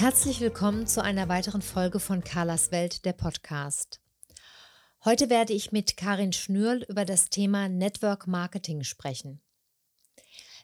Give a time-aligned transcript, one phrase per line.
[0.00, 4.00] Herzlich willkommen zu einer weiteren Folge von Carlas Welt, der Podcast.
[5.04, 9.42] Heute werde ich mit Karin Schnürl über das Thema Network Marketing sprechen.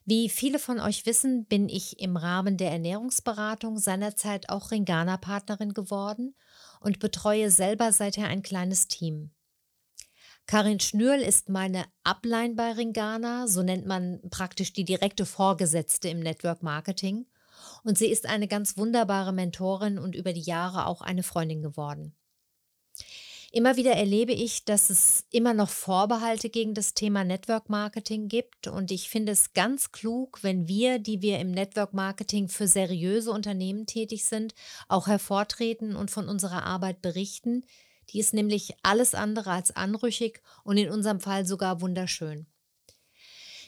[0.07, 6.35] Wie viele von euch wissen, bin ich im Rahmen der Ernährungsberatung seinerzeit auch Ringana-Partnerin geworden
[6.81, 9.33] und betreue selber seither ein kleines Team.
[10.47, 16.21] Karin Schnürl ist meine Upline bei Ringana, so nennt man praktisch die direkte Vorgesetzte im
[16.21, 17.27] Network Marketing
[17.87, 22.17] und sie ist eine ganz wunderbare Mentorin und über die Jahre auch eine Freundin geworden.
[23.53, 28.67] Immer wieder erlebe ich, dass es immer noch Vorbehalte gegen das Thema Network Marketing gibt
[28.67, 33.31] und ich finde es ganz klug, wenn wir, die wir im Network Marketing für seriöse
[33.31, 34.53] Unternehmen tätig sind,
[34.89, 37.65] auch hervortreten und von unserer Arbeit berichten.
[38.11, 42.47] Die ist nämlich alles andere als anrüchig und in unserem Fall sogar wunderschön.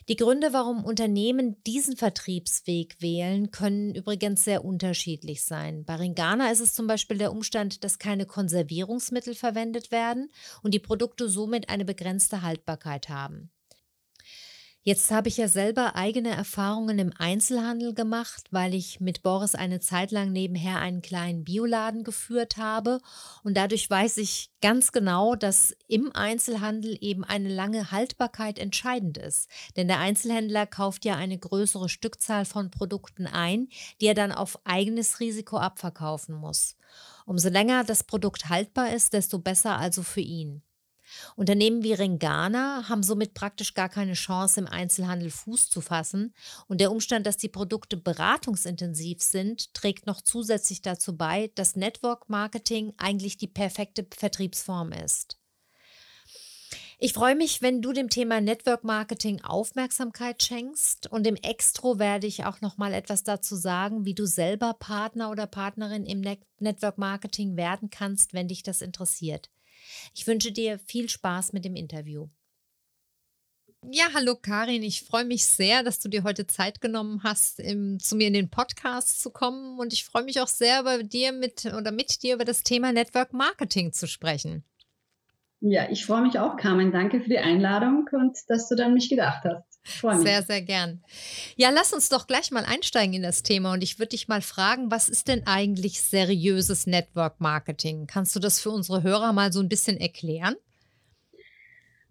[0.08, 5.84] Die Gründe, warum Unternehmen diesen Vertriebsweg wählen, können übrigens sehr unterschiedlich sein.
[5.84, 10.30] Bei Ringana ist es zum Beispiel der Umstand, dass keine Konservierungsmittel verwendet werden
[10.62, 13.50] und die Produkte somit eine begrenzte Haltbarkeit haben.
[14.88, 19.80] Jetzt habe ich ja selber eigene Erfahrungen im Einzelhandel gemacht, weil ich mit Boris eine
[19.80, 22.98] Zeit lang nebenher einen kleinen Bioladen geführt habe.
[23.42, 29.50] Und dadurch weiß ich ganz genau, dass im Einzelhandel eben eine lange Haltbarkeit entscheidend ist.
[29.76, 33.68] Denn der Einzelhändler kauft ja eine größere Stückzahl von Produkten ein,
[34.00, 36.78] die er dann auf eigenes Risiko abverkaufen muss.
[37.26, 40.62] Umso länger das Produkt haltbar ist, desto besser also für ihn.
[41.36, 46.34] Unternehmen wie Ringana haben somit praktisch gar keine Chance, im Einzelhandel Fuß zu fassen.
[46.66, 52.28] Und der Umstand, dass die Produkte beratungsintensiv sind, trägt noch zusätzlich dazu bei, dass Network
[52.28, 55.38] Marketing eigentlich die perfekte Vertriebsform ist.
[57.00, 62.26] Ich freue mich, wenn du dem Thema Network Marketing Aufmerksamkeit schenkst und im Extro werde
[62.26, 66.24] ich auch noch mal etwas dazu sagen, wie du selber Partner oder Partnerin im
[66.58, 69.48] Network Marketing werden kannst, wenn dich das interessiert.
[70.14, 72.28] Ich wünsche dir viel Spaß mit dem Interview.
[73.90, 78.00] Ja, hallo Karin, ich freue mich sehr, dass du dir heute Zeit genommen hast, im,
[78.00, 81.32] zu mir in den Podcast zu kommen und ich freue mich auch sehr, bei dir
[81.32, 84.64] mit oder mit dir über das Thema Network Marketing zu sprechen.
[85.60, 86.92] Ja, ich freue mich auch, Carmen.
[86.92, 89.67] Danke für die Einladung und dass du dann mich gedacht hast.
[89.88, 91.02] Sehr, sehr gern.
[91.56, 94.42] Ja, lass uns doch gleich mal einsteigen in das Thema und ich würde dich mal
[94.42, 98.06] fragen, was ist denn eigentlich seriöses Network Marketing?
[98.06, 100.54] Kannst du das für unsere Hörer mal so ein bisschen erklären?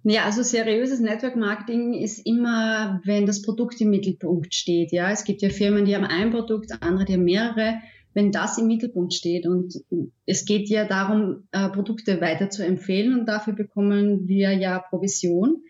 [0.10, 4.94] Ja, also seriöses Network Marketing ist immer, wenn das Produkt im Mittelpunkt steht.
[4.94, 7.82] Ja, es gibt ja Firmen, die haben ein Produkt, andere, die haben mehrere.
[8.14, 9.74] Wenn das im Mittelpunkt steht und
[10.26, 15.64] es geht ja darum, äh, Produkte weiter zu empfehlen und dafür bekommen wir ja Provision.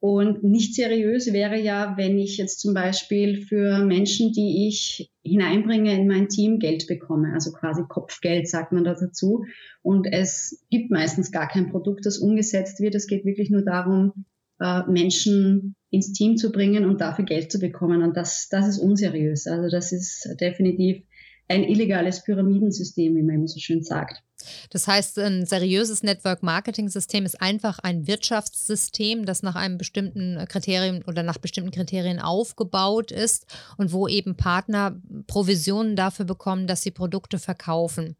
[0.00, 5.92] Und nicht seriös wäre ja, wenn ich jetzt zum Beispiel für Menschen, die ich hineinbringe
[5.92, 7.32] in mein Team, Geld bekomme.
[7.34, 9.44] Also quasi Kopfgeld sagt man da dazu.
[9.82, 12.94] Und es gibt meistens gar kein Produkt, das umgesetzt wird.
[12.94, 14.24] Es geht wirklich nur darum,
[14.60, 18.02] äh, Menschen ins Team zu bringen und dafür Geld zu bekommen.
[18.02, 19.48] Und das, das ist unseriös.
[19.48, 21.02] Also das ist definitiv
[21.48, 24.22] ein illegales Pyramidensystem, wie man immer so schön sagt.
[24.70, 31.22] Das heißt, ein seriöses Network-Marketing-System ist einfach ein Wirtschaftssystem, das nach einem bestimmten Kriterien oder
[31.22, 37.38] nach bestimmten Kriterien aufgebaut ist und wo eben Partner Provisionen dafür bekommen, dass sie Produkte
[37.38, 38.16] verkaufen.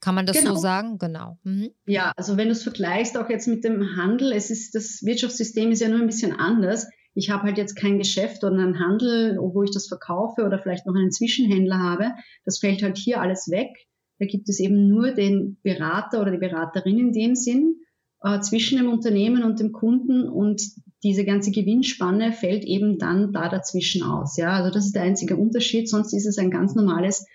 [0.00, 0.54] Kann man das genau.
[0.54, 0.98] so sagen?
[0.98, 1.38] Genau.
[1.42, 1.70] Mhm.
[1.86, 5.72] Ja, also wenn du es vergleichst, auch jetzt mit dem Handel, es ist, das Wirtschaftssystem
[5.72, 6.86] ist ja nur ein bisschen anders.
[7.14, 10.86] Ich habe halt jetzt kein Geschäft oder einen Handel, wo ich das verkaufe oder vielleicht
[10.86, 12.12] noch einen Zwischenhändler habe.
[12.44, 13.70] Das fällt halt hier alles weg.
[14.18, 17.76] Da gibt es eben nur den Berater oder die Beraterin in dem Sinn
[18.22, 20.62] äh, zwischen dem Unternehmen und dem Kunden und
[21.04, 24.36] diese ganze Gewinnspanne fällt eben dann da dazwischen aus.
[24.36, 25.88] Ja, also das ist der einzige Unterschied.
[25.88, 27.26] Sonst ist es ein ganz normales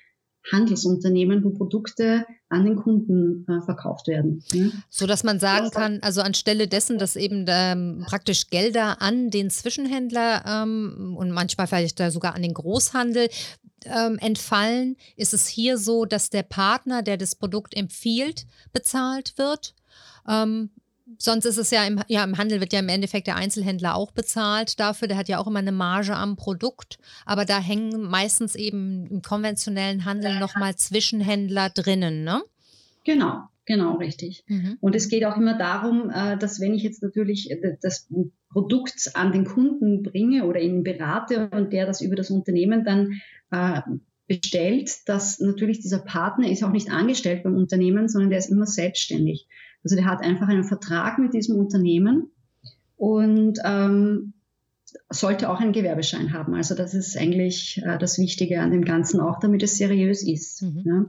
[0.52, 4.44] Handelsunternehmen, wo Produkte an den Kunden äh, verkauft werden.
[4.52, 4.66] Ja?
[4.90, 9.50] So dass man sagen kann, also anstelle dessen, dass eben ähm, praktisch Gelder an den
[9.50, 13.30] Zwischenhändler ähm, und manchmal vielleicht sogar an den Großhandel
[13.86, 19.76] ähm, entfallen, ist es hier so, dass der Partner, der das Produkt empfiehlt, bezahlt wird.
[20.28, 20.70] Ähm,
[21.18, 24.12] Sonst ist es ja im, ja im Handel wird ja im Endeffekt der Einzelhändler auch
[24.12, 25.08] bezahlt dafür.
[25.08, 26.98] Der hat ja auch immer eine Marge am Produkt.
[27.26, 32.42] Aber da hängen meistens eben im konventionellen Handel nochmal Zwischenhändler drinnen, ne?
[33.04, 34.46] Genau, genau, richtig.
[34.48, 34.78] Mhm.
[34.80, 38.08] Und es geht auch immer darum, äh, dass wenn ich jetzt natürlich äh, das
[38.50, 43.20] Produkt an den Kunden bringe oder ihn berate und der das über das Unternehmen dann
[43.54, 43.82] äh,
[44.28, 48.66] bestellt, dass natürlich dieser Partner ist auch nicht angestellt beim Unternehmen, sondern der ist immer
[48.66, 49.48] selbstständig.
[49.84, 52.32] Also der hat einfach einen Vertrag mit diesem Unternehmen
[52.98, 54.33] und ähm,
[55.10, 56.56] sollte auch einen Gewerbeschein haben.
[56.56, 60.62] Also das ist eigentlich äh, das Wichtige an dem Ganzen auch, damit es seriös ist.
[60.62, 60.84] Mhm.
[60.86, 61.06] Ja.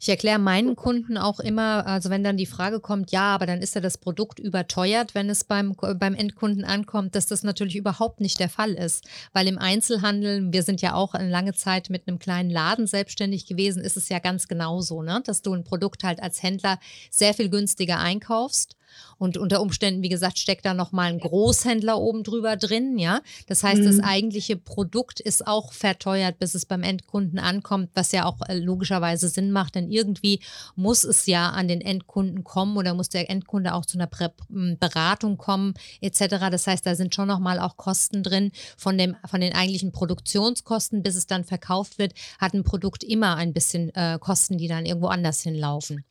[0.00, 3.60] Ich erkläre meinen Kunden auch immer, also wenn dann die Frage kommt, ja, aber dann
[3.60, 8.20] ist ja das Produkt überteuert, wenn es beim, beim Endkunden ankommt, dass das natürlich überhaupt
[8.20, 9.04] nicht der Fall ist.
[9.32, 13.46] Weil im Einzelhandel, wir sind ja auch eine lange Zeit mit einem kleinen Laden selbstständig
[13.46, 15.20] gewesen, ist es ja ganz genauso, ne?
[15.24, 16.78] dass du ein Produkt halt als Händler
[17.10, 18.76] sehr viel günstiger einkaufst
[19.18, 23.20] und unter Umständen, wie gesagt, steckt da nochmal ein Großhändler oben drüber drin, ja.
[23.46, 23.86] Das heißt, mhm.
[23.86, 28.58] das eigentliche Produkt ist auch verteuert, bis es beim Endkunden ankommt, was ja auch äh,
[28.58, 30.40] logischerweise Sinn macht, denn irgendwie
[30.74, 34.28] muss es ja an den Endkunden kommen oder muss der Endkunde auch zu einer Prä
[34.48, 36.50] Beratung kommen, etc.
[36.50, 41.02] Das heißt, da sind schon nochmal auch Kosten drin von, dem, von den eigentlichen Produktionskosten,
[41.02, 44.86] bis es dann verkauft wird, hat ein Produkt immer ein bisschen äh, Kosten, die dann
[44.86, 46.04] irgendwo anders hinlaufen.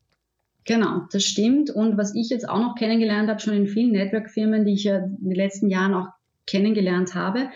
[0.65, 1.69] Genau, das stimmt.
[1.69, 4.97] Und was ich jetzt auch noch kennengelernt habe, schon in vielen Network-Firmen, die ich ja
[4.97, 6.07] in den letzten Jahren auch
[6.45, 7.49] kennengelernt habe,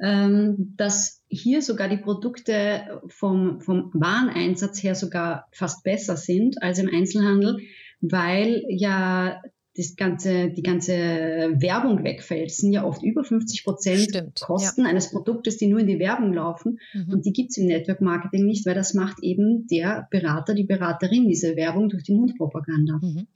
[0.00, 6.78] ähm, dass hier sogar die Produkte vom, vom Wareneinsatz her sogar fast besser sind als
[6.78, 7.58] im Einzelhandel,
[8.00, 9.40] weil ja
[9.76, 12.50] das ganze, die ganze Werbung wegfällt.
[12.50, 14.88] Es sind ja oft über 50 Prozent Kosten ja.
[14.88, 16.78] eines Produktes, die nur in die Werbung laufen.
[16.94, 17.12] Mhm.
[17.12, 20.64] Und die gibt es im Network Marketing nicht, weil das macht eben der Berater, die
[20.64, 22.98] Beraterin, diese Werbung durch die Mundpropaganda.
[23.02, 23.26] Mhm.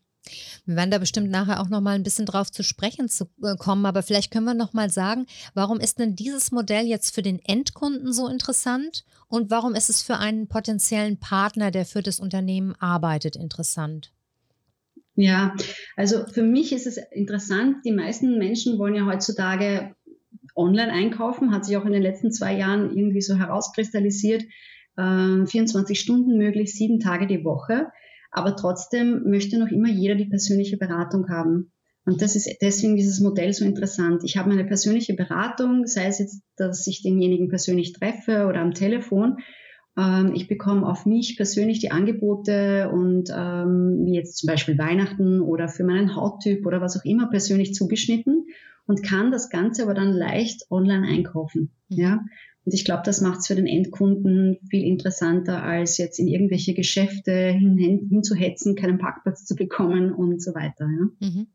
[0.66, 3.56] Wir werden da bestimmt nachher auch noch mal ein bisschen drauf zu sprechen zu äh,
[3.56, 7.22] kommen, aber vielleicht können wir noch mal sagen, warum ist denn dieses Modell jetzt für
[7.22, 12.20] den Endkunden so interessant und warum ist es für einen potenziellen Partner, der für das
[12.20, 14.12] Unternehmen arbeitet, interessant?
[15.14, 15.54] Ja,
[15.96, 19.94] also für mich ist es interessant, die meisten Menschen wollen ja heutzutage
[20.56, 24.44] online einkaufen, hat sich auch in den letzten zwei Jahren irgendwie so herauskristallisiert,
[24.96, 27.88] äh, 24 Stunden möglich, sieben Tage die Woche.
[28.30, 31.72] Aber trotzdem möchte noch immer jeder die persönliche Beratung haben.
[32.04, 34.22] Und das ist deswegen dieses Modell so interessant.
[34.24, 38.72] Ich habe meine persönliche Beratung, sei es jetzt, dass ich denjenigen persönlich treffe oder am
[38.72, 39.38] Telefon.
[39.96, 45.40] Ähm, ich bekomme auf mich persönlich die Angebote und ähm, wie jetzt zum Beispiel Weihnachten
[45.40, 48.46] oder für meinen Hauttyp oder was auch immer persönlich zugeschnitten
[48.86, 51.70] und kann das Ganze aber dann leicht online einkaufen.
[51.88, 51.96] Mhm.
[51.98, 52.24] Ja.
[52.64, 56.74] Und ich glaube, das macht es für den Endkunden viel interessanter, als jetzt in irgendwelche
[56.74, 60.86] Geschäfte hin, hin, hinzuhetzen, keinen Parkplatz zu bekommen und so weiter.
[60.86, 61.28] Ja.
[61.28, 61.46] Mhm.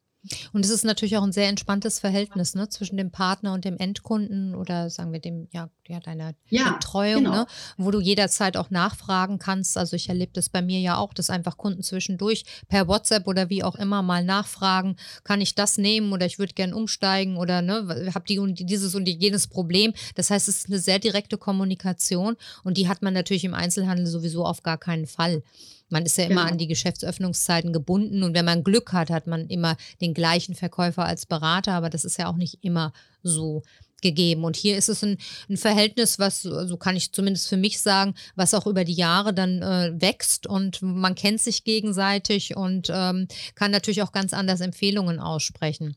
[0.53, 3.77] Und es ist natürlich auch ein sehr entspanntes Verhältnis ne, zwischen dem Partner und dem
[3.77, 7.35] Endkunden oder sagen wir dem, ja, ja deiner ja, Betreuung, genau.
[7.35, 9.77] ne, wo du jederzeit auch nachfragen kannst.
[9.77, 13.49] Also ich erlebe das bei mir ja auch, dass einfach Kunden zwischendurch per WhatsApp oder
[13.49, 17.61] wie auch immer mal nachfragen, kann ich das nehmen oder ich würde gern umsteigen oder
[17.61, 19.93] ne, habe die und dieses und jenes Problem.
[20.15, 24.07] Das heißt, es ist eine sehr direkte Kommunikation und die hat man natürlich im Einzelhandel
[24.07, 25.43] sowieso auf gar keinen Fall.
[25.89, 26.51] Man ist ja immer genau.
[26.51, 31.05] an die Geschäftsöffnungszeiten gebunden und wenn man Glück hat, hat man immer den gleichen Verkäufer
[31.05, 32.91] als Berater, aber das ist ja auch nicht immer
[33.21, 33.63] so
[34.01, 34.43] gegeben.
[34.43, 35.17] Und hier ist es ein,
[35.49, 39.33] ein Verhältnis, was, so kann ich zumindest für mich sagen, was auch über die Jahre
[39.33, 44.61] dann äh, wächst und man kennt sich gegenseitig und ähm, kann natürlich auch ganz anders
[44.61, 45.95] Empfehlungen aussprechen.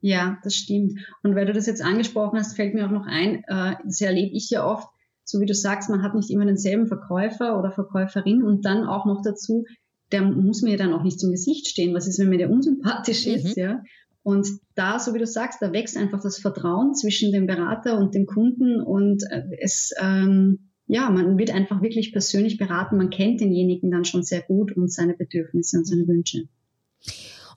[0.00, 1.00] Ja, das stimmt.
[1.22, 4.34] Und weil du das jetzt angesprochen hast, fällt mir auch noch ein, äh, das erlebe
[4.34, 4.88] ich ja oft,
[5.24, 9.06] so wie du sagst, man hat nicht immer denselben Verkäufer oder Verkäuferin und dann auch
[9.06, 9.64] noch dazu,
[10.12, 11.94] der muss mir dann auch nicht zum Gesicht stehen.
[11.94, 13.34] Was ist, wenn mir der unsympathisch mhm.
[13.34, 13.82] ist, ja?
[14.22, 18.14] Und da, so wie du sagst, da wächst einfach das Vertrauen zwischen dem Berater und
[18.14, 22.96] dem Kunden und äh, es, ähm, ja, man wird einfach wirklich persönlich beraten.
[22.96, 26.48] Man kennt denjenigen dann schon sehr gut und seine Bedürfnisse und seine Wünsche.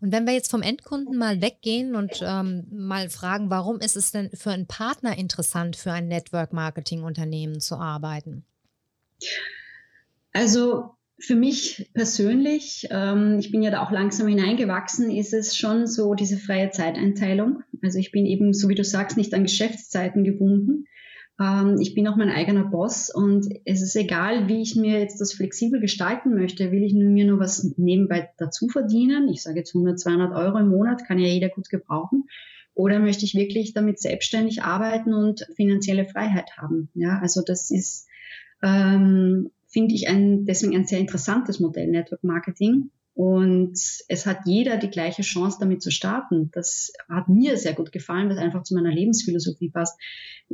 [0.02, 4.12] Und wenn wir jetzt vom Endkunden mal weggehen und ähm, mal fragen, warum ist es
[4.12, 8.46] denn für einen Partner interessant, für ein Network-Marketing-Unternehmen zu arbeiten?
[10.34, 15.88] Also für mich persönlich, ähm, ich bin ja da auch langsam hineingewachsen, ist es schon
[15.88, 17.64] so diese freie Zeiteinteilung.
[17.82, 20.87] Also ich bin eben, so wie du sagst, nicht an Geschäftszeiten gebunden.
[21.40, 25.22] Ähm, ich bin auch mein eigener Boss und es ist egal, wie ich mir jetzt
[25.22, 26.72] das flexibel gestalten möchte.
[26.72, 29.28] Will ich mir nur was nebenbei dazu verdienen?
[29.30, 32.26] Ich sage jetzt 100, 200 Euro im Monat, kann ja jeder gut gebrauchen.
[32.74, 36.90] Oder möchte ich wirklich damit selbstständig arbeiten und finanzielle Freiheit haben?
[36.94, 38.08] Ja, also das ist,
[38.62, 42.92] ähm, finde ich ein, deswegen ein sehr interessantes Modell Network Marketing.
[43.18, 46.52] Und es hat jeder die gleiche Chance, damit zu starten.
[46.54, 50.00] Das hat mir sehr gut gefallen, was einfach zu meiner Lebensphilosophie passt.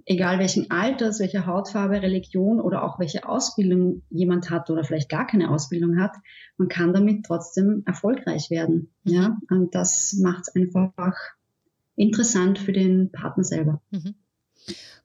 [0.05, 5.27] Egal welchen Alters, welche Hautfarbe, Religion oder auch welche Ausbildung jemand hat oder vielleicht gar
[5.27, 6.13] keine Ausbildung hat,
[6.55, 8.93] man kann damit trotzdem erfolgreich werden.
[9.03, 9.11] Mhm.
[9.11, 11.19] Ja, und das macht es einfach
[11.97, 13.81] interessant für den Partner selber.
[13.91, 14.15] Mhm.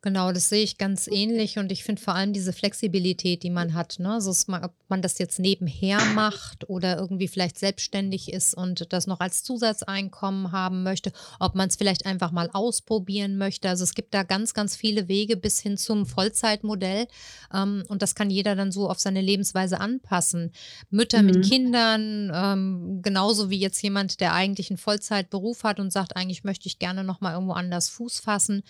[0.00, 3.74] Genau, das sehe ich ganz ähnlich und ich finde vor allem diese Flexibilität, die man
[3.74, 4.12] hat, ne?
[4.12, 9.18] Also, ob man das jetzt nebenher macht oder irgendwie vielleicht selbstständig ist und das noch
[9.18, 13.68] als Zusatzeinkommen haben möchte, ob man es vielleicht einfach mal ausprobieren möchte.
[13.68, 17.08] Also es gibt da ganz, ganz viele Wege bis hin zum Vollzeitmodell
[17.52, 20.52] ähm, und das kann jeder dann so auf seine Lebensweise anpassen.
[20.90, 21.26] Mütter mhm.
[21.26, 26.44] mit Kindern, ähm, genauso wie jetzt jemand, der eigentlich einen Vollzeitberuf hat und sagt, eigentlich
[26.44, 28.62] möchte ich gerne noch mal irgendwo anders Fuß fassen.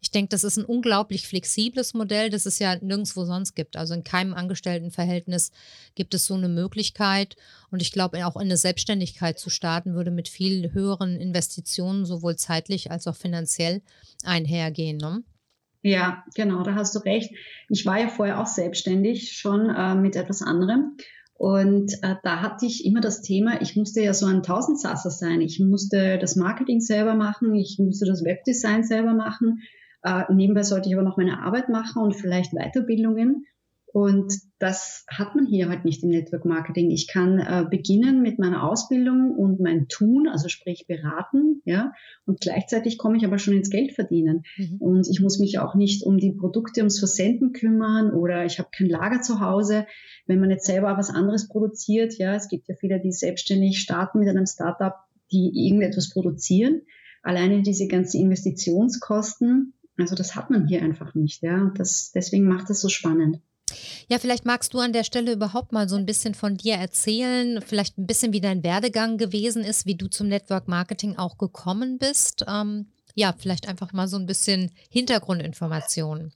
[0.00, 3.76] Ich denke, das ist ein unglaublich flexibles Modell, das es ja nirgendwo sonst gibt.
[3.76, 5.52] Also in keinem Angestelltenverhältnis
[5.94, 7.36] gibt es so eine Möglichkeit.
[7.70, 12.36] Und ich glaube, auch in eine Selbstständigkeit zu starten, würde mit viel höheren Investitionen, sowohl
[12.36, 13.82] zeitlich als auch finanziell,
[14.24, 14.96] einhergehen.
[14.96, 15.22] Ne?
[15.82, 17.32] Ja, genau, da hast du recht.
[17.68, 20.96] Ich war ja vorher auch selbstständig, schon äh, mit etwas anderem.
[21.40, 25.40] Und äh, da hatte ich immer das Thema, ich musste ja so ein Tausendsasser sein.
[25.40, 29.62] Ich musste das Marketing selber machen, ich musste das Webdesign selber machen,
[30.02, 33.46] äh, nebenbei sollte ich aber noch meine Arbeit machen und vielleicht Weiterbildungen.
[33.92, 36.90] Und das hat man hier halt nicht im Network Marketing.
[36.90, 41.92] Ich kann äh, beginnen mit meiner Ausbildung und mein Tun, also sprich beraten, ja,
[42.24, 44.44] und gleichzeitig komme ich aber schon ins Geld verdienen.
[44.56, 44.76] Mhm.
[44.78, 48.68] Und ich muss mich auch nicht um die Produkte, ums Versenden kümmern oder ich habe
[48.70, 49.86] kein Lager zu Hause.
[50.26, 54.20] Wenn man jetzt selber was anderes produziert, ja, es gibt ja viele, die selbstständig starten
[54.20, 54.94] mit einem Startup,
[55.32, 56.82] die irgendetwas produzieren.
[57.22, 61.60] Alleine diese ganzen Investitionskosten, also das hat man hier einfach nicht, ja.
[61.60, 63.40] Und das, deswegen macht es so spannend.
[64.08, 67.60] Ja, vielleicht magst du an der Stelle überhaupt mal so ein bisschen von dir erzählen,
[67.62, 71.98] vielleicht ein bisschen, wie dein Werdegang gewesen ist, wie du zum Network Marketing auch gekommen
[71.98, 72.44] bist.
[72.48, 76.32] Ähm, ja, vielleicht einfach mal so ein bisschen Hintergrundinformationen.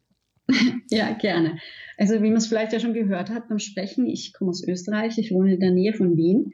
[0.91, 1.59] Ja, gerne.
[1.97, 5.17] Also wie man es vielleicht ja schon gehört hat beim Sprechen, ich komme aus Österreich,
[5.17, 6.53] ich wohne in der Nähe von Wien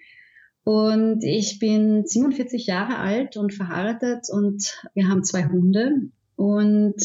[0.63, 6.11] und ich bin 47 Jahre alt und verheiratet und wir haben zwei Hunde
[6.41, 6.97] und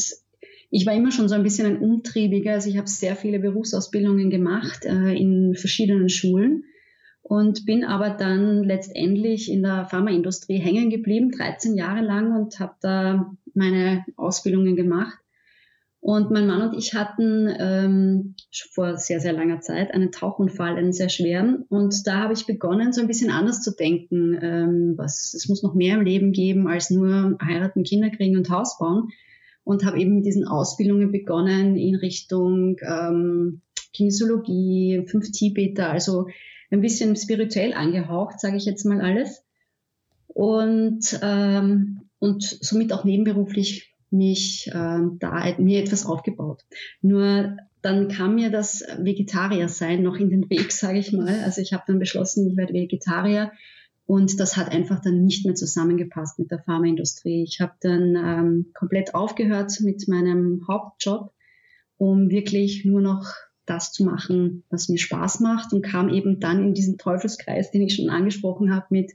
[0.70, 2.54] ich war immer schon so ein bisschen ein Umtriebiger.
[2.54, 6.64] Also ich habe sehr viele Berufsausbildungen gemacht äh, in verschiedenen Schulen
[7.20, 12.76] und bin aber dann letztendlich in der Pharmaindustrie hängen geblieben, 13 Jahre lang und habe
[12.80, 15.18] da meine Ausbildungen gemacht.
[16.06, 18.36] Und mein Mann und ich hatten ähm,
[18.72, 21.64] vor sehr, sehr langer Zeit einen Tauchunfall, einen sehr schweren.
[21.68, 24.38] Und da habe ich begonnen, so ein bisschen anders zu denken.
[24.40, 28.48] Ähm, was, es muss noch mehr im Leben geben als nur heiraten, Kinder kriegen und
[28.50, 29.08] Haus bauen
[29.64, 36.28] und habe eben mit diesen Ausbildungen begonnen in Richtung ähm, Kinesiologie, 5T-Beta, also
[36.70, 39.42] ein bisschen spirituell angehaucht, sage ich jetzt mal alles.
[40.28, 46.64] Und, ähm, und somit auch nebenberuflich mich äh, da mir etwas aufgebaut.
[47.02, 51.42] Nur dann kam mir das Vegetarier sein noch in den Weg, sage ich mal.
[51.44, 53.52] Also ich habe dann beschlossen, ich werde Vegetarier
[54.06, 57.42] und das hat einfach dann nicht mehr zusammengepasst mit der Pharmaindustrie.
[57.42, 61.32] Ich habe dann ähm, komplett aufgehört mit meinem Hauptjob,
[61.96, 63.26] um wirklich nur noch
[63.66, 67.82] das zu machen, was mir Spaß macht und kam eben dann in diesen Teufelskreis, den
[67.82, 69.12] ich schon angesprochen habe, mit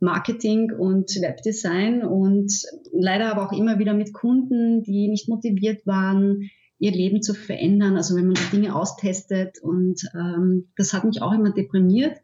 [0.00, 2.52] Marketing und Webdesign und
[2.92, 7.96] leider aber auch immer wieder mit Kunden, die nicht motiviert waren, ihr Leben zu verändern.
[7.96, 12.18] Also wenn man die Dinge austestet und ähm, das hat mich auch immer deprimiert.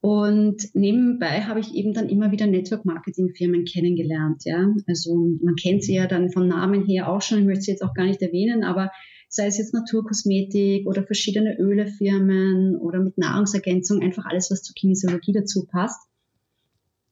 [0.00, 4.44] Und nebenbei habe ich eben dann immer wieder Network-Marketing-Firmen kennengelernt.
[4.44, 4.72] Ja?
[4.86, 7.82] Also man kennt sie ja dann von Namen her auch schon, ich möchte sie jetzt
[7.82, 8.90] auch gar nicht erwähnen, aber
[9.28, 15.32] sei es jetzt Naturkosmetik oder verschiedene Ölefirmen oder mit Nahrungsergänzung, einfach alles, was zur Kinesiologie
[15.32, 16.00] dazu passt.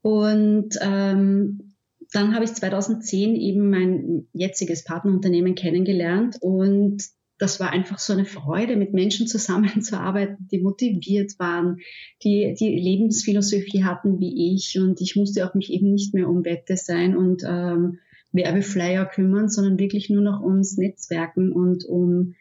[0.04, 1.72] Und ähm,
[2.12, 7.02] dann habe ich 2010 eben mein jetziges Partnerunternehmen kennengelernt und
[7.38, 11.78] das war einfach so eine Freude, mit Menschen zusammenzuarbeiten, die motiviert waren,
[12.22, 14.78] die die Lebensphilosophie hatten wie ich.
[14.78, 17.98] Und ich musste auch mich eben nicht mehr um Wette sein und ähm,
[18.30, 22.34] Werbeflyer kümmern, sondern wirklich nur noch ums Netzwerken und um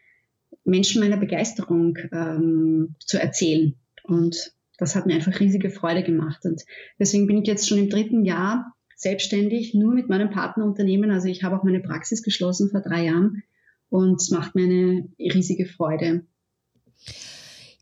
[0.66, 3.74] Menschen meiner Begeisterung ähm, zu erzählen.
[4.02, 6.44] Und das hat mir einfach riesige Freude gemacht.
[6.44, 6.62] Und
[6.98, 11.10] deswegen bin ich jetzt schon im dritten Jahr selbstständig, nur mit meinem Partnerunternehmen.
[11.10, 13.42] Also ich habe auch meine Praxis geschlossen vor drei Jahren
[13.88, 16.26] und es macht mir eine riesige Freude.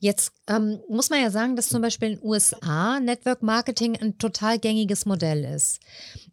[0.02, 4.18] Jetzt ähm, muss man ja sagen, dass zum Beispiel in den USA Network Marketing ein
[4.18, 5.78] total gängiges Modell ist.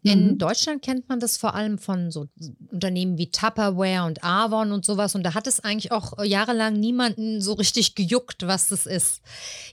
[0.02, 0.38] In mhm.
[0.38, 2.26] Deutschland kennt man das vor allem von so
[2.72, 5.14] Unternehmen wie Tupperware und Avon und sowas.
[5.14, 9.20] Und da hat es eigentlich auch jahrelang niemanden so richtig gejuckt, was das ist.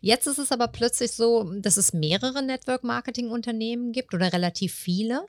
[0.01, 4.75] Jetzt ist es aber plötzlich so, dass es mehrere Network Marketing Unternehmen gibt oder relativ
[4.75, 5.21] viele.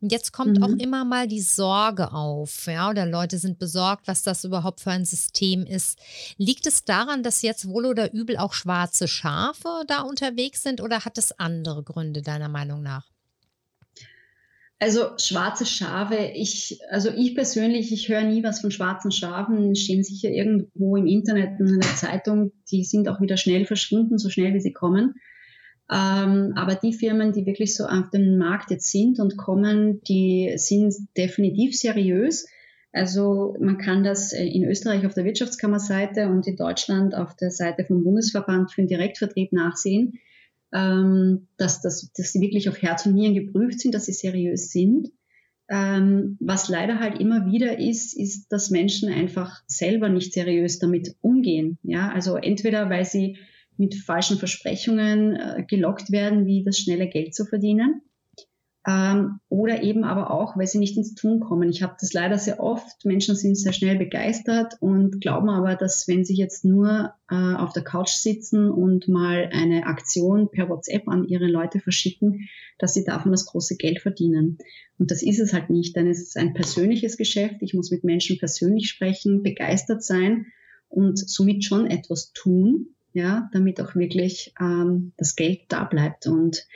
[0.00, 0.62] Und jetzt kommt mhm.
[0.62, 4.92] auch immer mal die Sorge auf, ja, oder Leute sind besorgt, was das überhaupt für
[4.92, 5.98] ein System ist.
[6.38, 11.04] Liegt es daran, dass jetzt wohl oder übel auch schwarze Schafe da unterwegs sind oder
[11.04, 13.06] hat es andere Gründe deiner Meinung nach?
[14.78, 20.02] Also schwarze Schafe, ich, also ich persönlich, ich höre nie was von schwarzen Schafen, stehen
[20.02, 24.52] sicher irgendwo im Internet in einer Zeitung, die sind auch wieder schnell verschwunden, so schnell
[24.52, 25.14] wie sie kommen.
[25.90, 30.52] Ähm, aber die Firmen, die wirklich so auf dem Markt jetzt sind und kommen, die
[30.56, 32.46] sind definitiv seriös.
[32.94, 37.50] Also man kann das äh, in Österreich auf der Wirtschaftskammerseite und in Deutschland auf der
[37.50, 40.20] Seite vom Bundesverband für den Direktvertrieb nachsehen,
[40.72, 44.70] ähm, dass, dass, dass sie wirklich auf Herz und Nieren geprüft sind, dass sie seriös
[44.70, 45.08] sind.
[45.68, 51.16] Ähm, was leider halt immer wieder ist, ist, dass Menschen einfach selber nicht seriös damit
[51.20, 51.78] umgehen.
[51.82, 53.38] Ja, also entweder weil sie
[53.76, 58.02] mit falschen Versprechungen äh, gelockt werden, wie das schnelle Geld zu verdienen,
[58.86, 61.70] ähm, oder eben aber auch, weil sie nicht ins Tun kommen.
[61.70, 63.04] Ich habe das leider sehr oft.
[63.04, 67.72] Menschen sind sehr schnell begeistert und glauben aber, dass wenn sie jetzt nur äh, auf
[67.72, 72.48] der Couch sitzen und mal eine Aktion per WhatsApp an ihre Leute verschicken,
[72.78, 74.58] dass sie davon das große Geld verdienen.
[74.98, 77.56] Und das ist es halt nicht, denn es ist ein persönliches Geschäft.
[77.60, 80.46] Ich muss mit Menschen persönlich sprechen, begeistert sein
[80.90, 86.26] und somit schon etwas tun, ja, damit auch wirklich ähm, das Geld da bleibt.
[86.26, 86.66] Und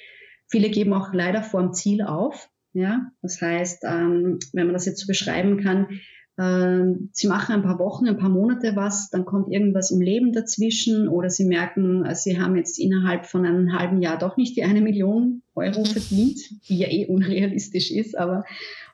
[0.49, 2.49] Viele geben auch leider vor dem Ziel auf.
[2.73, 5.89] Ja, das heißt, ähm, wenn man das jetzt so beschreiben kann,
[6.37, 10.33] äh, sie machen ein paar Wochen, ein paar Monate was, dann kommt irgendwas im Leben
[10.33, 14.57] dazwischen oder sie merken, äh, sie haben jetzt innerhalb von einem halben Jahr doch nicht
[14.57, 15.87] die eine Million Euro mhm.
[15.87, 16.39] verdient,
[16.69, 18.45] die ja eh unrealistisch ist, aber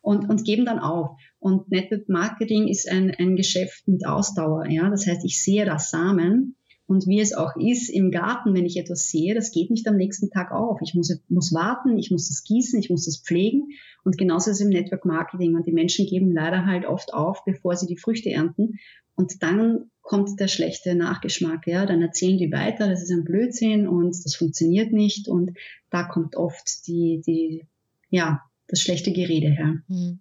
[0.00, 1.18] und, und geben dann auf.
[1.38, 4.66] Und Network Marketing ist ein, ein Geschäft mit Ausdauer.
[4.68, 8.66] Ja, das heißt, ich sehe das Samen und wie es auch ist im Garten, wenn
[8.66, 10.80] ich etwas sehe, das geht nicht am nächsten Tag auf.
[10.82, 13.68] Ich muss, muss warten, ich muss das gießen, ich muss das pflegen.
[14.04, 15.54] Und genauso ist es im Network Marketing.
[15.54, 18.78] Und die Menschen geben leider halt oft auf, bevor sie die Früchte ernten.
[19.14, 21.66] Und dann kommt der schlechte Nachgeschmack.
[21.66, 25.26] Ja, dann erzählen die weiter, das ist ein Blödsinn und das funktioniert nicht.
[25.26, 25.52] Und
[25.88, 27.66] da kommt oft die, die,
[28.10, 29.76] ja, das schlechte Gerede her.
[29.88, 30.20] Mhm.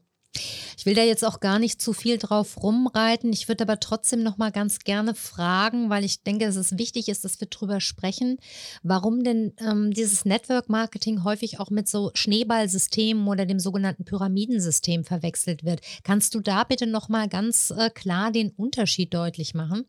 [0.77, 3.31] Ich will da jetzt auch gar nicht zu viel drauf rumreiten.
[3.31, 7.07] Ich würde aber trotzdem noch mal ganz gerne fragen, weil ich denke, dass es wichtig
[7.07, 8.37] ist, dass wir drüber sprechen,
[8.81, 15.03] warum denn ähm, dieses Network Marketing häufig auch mit so Schneeballsystemen oder dem sogenannten Pyramidensystem
[15.03, 15.81] verwechselt wird.
[16.03, 19.85] Kannst du da bitte noch mal ganz äh, klar den Unterschied deutlich machen?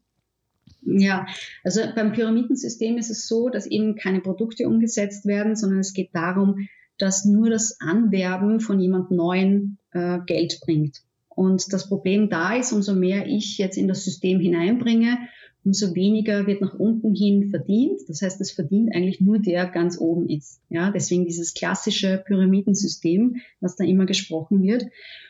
[0.86, 1.26] Ja,
[1.62, 6.14] also beim Pyramidensystem ist es so, dass eben keine Produkte umgesetzt werden, sondern es geht
[6.14, 11.02] darum, dass nur das Anwerben von jemand Neuen äh, Geld bringt.
[11.28, 15.18] Und das Problem da ist, umso mehr ich jetzt in das System hineinbringe,
[15.64, 18.00] umso weniger wird nach unten hin verdient.
[18.06, 20.60] Das heißt, es verdient eigentlich nur der ganz oben ist.
[20.68, 24.86] Ja, deswegen dieses klassische Pyramidensystem, was da immer gesprochen wird.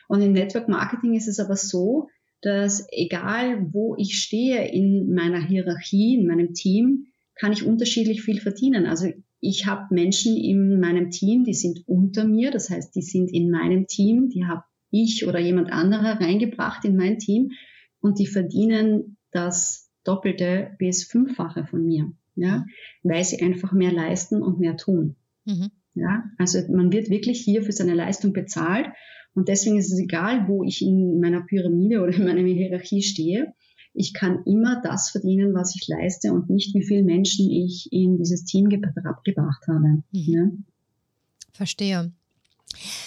[0.07, 2.09] Und im Network Marketing ist es aber so,
[2.41, 8.39] dass egal wo ich stehe in meiner Hierarchie, in meinem Team, kann ich unterschiedlich viel
[8.39, 8.85] verdienen.
[8.85, 13.31] Also ich habe Menschen in meinem Team, die sind unter mir, das heißt, die sind
[13.31, 17.51] in meinem Team, die habe ich oder jemand anderer reingebracht in mein Team.
[17.99, 22.65] Und die verdienen das Doppelte bis Fünffache von mir, ja,
[23.03, 25.15] weil sie einfach mehr leisten und mehr tun.
[25.45, 25.71] Mhm.
[25.95, 28.87] Ja, also man wird wirklich hier für seine Leistung bezahlt.
[29.33, 33.53] Und deswegen ist es egal, wo ich in meiner Pyramide oder in meiner Hierarchie stehe
[33.95, 38.17] ich kann immer das verdienen, was ich leiste und nicht, wie viele Menschen ich in
[38.17, 39.87] dieses Team gebracht habe.
[39.87, 40.03] Mhm.
[40.11, 40.47] Ja?
[41.53, 42.11] Verstehe.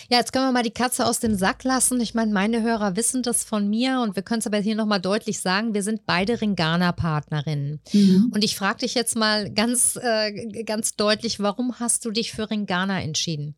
[0.09, 2.01] Ja, jetzt können wir mal die Katze aus dem Sack lassen.
[2.01, 5.01] Ich meine, meine Hörer wissen das von mir und wir können es aber hier nochmal
[5.01, 7.81] deutlich sagen, wir sind beide Ringana-Partnerinnen.
[7.93, 8.31] Mhm.
[8.33, 12.51] Und ich frage dich jetzt mal ganz, äh, ganz deutlich, warum hast du dich für
[12.51, 13.57] Ringana entschieden?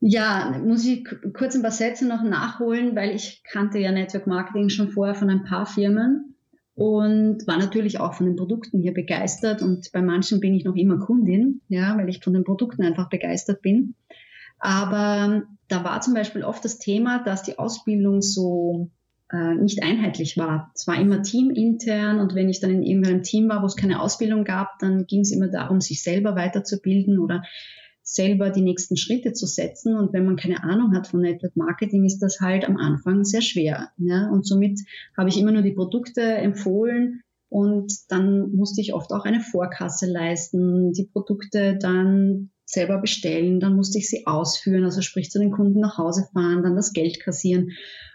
[0.00, 4.68] Ja, muss ich kurz ein paar Sätze noch nachholen, weil ich kannte ja Network Marketing
[4.68, 6.36] schon vorher von ein paar Firmen
[6.74, 10.76] und war natürlich auch von den Produkten hier begeistert und bei manchen bin ich noch
[10.76, 13.96] immer Kundin, ja, weil ich von den Produkten einfach begeistert bin.
[14.60, 18.90] Aber da war zum Beispiel oft das Thema, dass die Ausbildung so
[19.32, 20.70] äh, nicht einheitlich war.
[20.76, 24.00] Es war immer teamintern und wenn ich dann in irgendeinem Team war, wo es keine
[24.00, 27.42] Ausbildung gab, dann ging es immer darum, sich selber weiterzubilden oder
[28.10, 29.94] selber die nächsten Schritte zu setzen.
[29.94, 33.42] Und wenn man keine Ahnung hat von Network Marketing, ist das halt am Anfang sehr
[33.42, 33.90] schwer.
[33.98, 34.30] Ja?
[34.30, 34.80] Und somit
[35.14, 40.06] habe ich immer nur die Produkte empfohlen, Und dann musste ich oft auch eine Vorkasse
[40.06, 45.50] leisten, die Produkte dann selber bestellen, dann musste ich sie ausführen, also sprich zu den
[45.50, 47.70] Kunden nach Hause fahren, dann das Geld kassieren.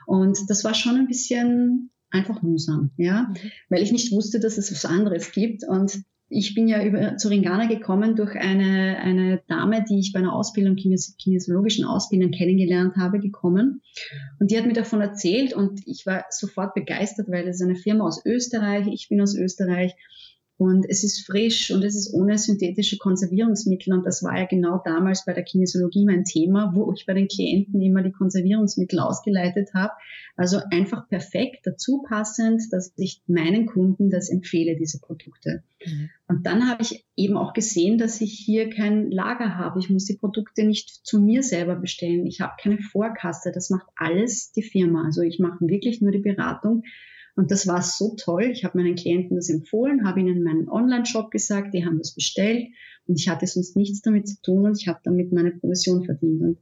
[0.06, 3.52] Und das war schon ein bisschen einfach mühsam, ja, mhm.
[3.70, 5.64] weil ich nicht wusste, dass es was anderes gibt.
[5.68, 10.20] Und ich bin ja über, zu Ringana gekommen durch eine, eine Dame, die ich bei
[10.20, 13.82] einer Ausbildung, Kines kinesiologischen Ausbildung kennengelernt habe, gekommen.
[14.40, 18.06] Und die hat mir davon erzählt und ich war sofort begeistert, weil es eine Firma
[18.06, 19.94] aus Österreich, ich bin aus Österreich.
[20.58, 23.92] Und es ist frisch und es ist ohne synthetische Konservierungsmittel.
[23.92, 27.28] Und das war ja genau damals bei der Kinesiologie mein Thema, wo ich bei den
[27.28, 29.94] Klienten immer die Konservierungsmittel ausgeleitet habe.
[30.36, 35.64] Also einfach perfekt, dazu passend, dass ich meinen Kunden das empfehle, diese Produkte.
[35.86, 36.10] Mhm.
[36.28, 39.80] Und dann habe ich eben auch gesehen, dass ich hier kein Lager habe.
[39.80, 42.28] Ich muss die Produkte nicht zu mir selber bestellen.
[42.28, 43.52] Ich habe keine Vorkasse.
[43.52, 45.04] Das macht alles die Firma.
[45.06, 46.84] Also ich mache wirklich nur die Beratung
[47.36, 48.44] und das war so toll.
[48.44, 52.68] Ich habe meinen Klienten das empfohlen, habe ihnen meinen Online-Shop gesagt, die haben das bestellt
[53.08, 56.42] und ich hatte sonst nichts damit zu tun und ich habe damit meine Provision verdient.
[56.42, 56.60] Und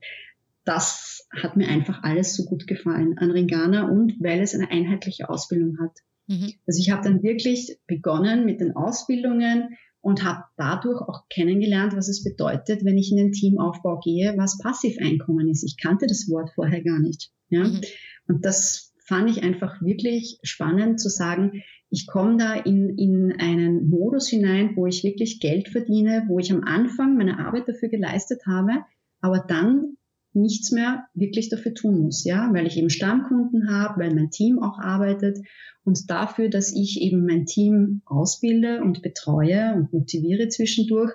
[0.63, 5.29] das hat mir einfach alles so gut gefallen an Ringana und weil es eine einheitliche
[5.29, 5.97] Ausbildung hat.
[6.27, 6.53] Mhm.
[6.65, 12.07] Also ich habe dann wirklich begonnen mit den Ausbildungen und habe dadurch auch kennengelernt, was
[12.07, 15.63] es bedeutet, wenn ich in den Teamaufbau gehe, was Passiveinkommen ist.
[15.63, 17.31] Ich kannte das Wort vorher gar nicht.
[17.49, 17.65] Ja?
[17.65, 17.81] Mhm.
[18.27, 23.89] Und das fand ich einfach wirklich spannend zu sagen, ich komme da in, in einen
[23.89, 28.43] Modus hinein, wo ich wirklich Geld verdiene, wo ich am Anfang meine Arbeit dafür geleistet
[28.47, 28.71] habe,
[29.19, 29.97] aber dann
[30.31, 34.59] nichts mehr wirklich dafür tun muss, ja, weil ich eben Stammkunden habe, weil mein Team
[34.59, 35.39] auch arbeitet
[35.83, 41.11] und dafür, dass ich eben mein Team ausbilde und betreue und motiviere zwischendurch,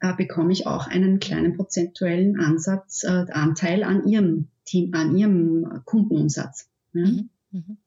[0.00, 5.82] äh, bekomme ich auch einen kleinen prozentuellen Ansatz, äh, Anteil an ihrem Team, an ihrem
[5.84, 6.68] Kundenumsatz.
[6.92, 7.30] Mhm.
[7.50, 7.78] Mhm.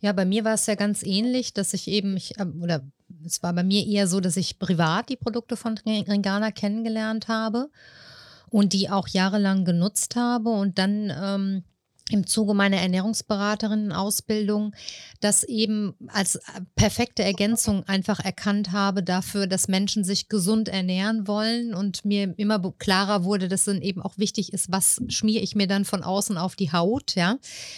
[0.00, 2.82] Ja, bei mir war es ja ganz ähnlich, dass ich eben, ich, ähm, oder
[3.24, 7.70] es war bei mir eher so, dass ich privat die Produkte von Ringana kennengelernt habe
[8.48, 11.64] und die auch jahrelang genutzt habe und dann ähm,
[12.10, 14.74] im Zuge meiner Ernährungsberaterinnen-Ausbildung
[15.20, 16.40] das eben als äh,
[16.74, 22.58] perfekte Ergänzung einfach erkannt habe dafür, dass Menschen sich gesund ernähren wollen und mir immer
[22.78, 26.38] klarer wurde, dass dann eben auch wichtig ist, was schmiere ich mir dann von außen
[26.38, 27.36] auf die Haut, ja,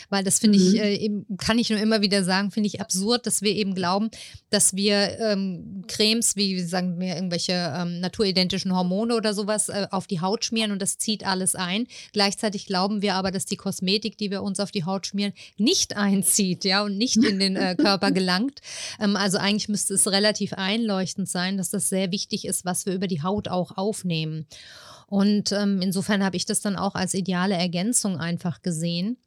[0.09, 0.65] weil das finde mhm.
[0.65, 3.75] ich, äh, eben, kann ich nur immer wieder sagen, finde ich absurd, dass wir eben
[3.75, 4.11] glauben,
[4.51, 10.07] dass wir ähm, Cremes wie, sagen wir, irgendwelche ähm, naturidentischen Hormone oder sowas äh, auf
[10.07, 11.89] die Haut schmieren und das zieht alles ein.
[12.13, 15.97] Gleichzeitig glauben wir aber, dass die Kosmetik, die wir uns auf die Haut schmieren, nicht
[15.97, 18.61] einzieht, ja, und nicht in den äh, Körper gelangt.
[19.01, 22.95] Ähm, also eigentlich müsste es relativ einleuchtend sein, dass das sehr wichtig ist, was wir
[22.95, 24.47] über die Haut auch aufnehmen.
[25.09, 29.19] Und ähm, insofern habe ich das dann auch als ideale Ergänzung einfach gesehen.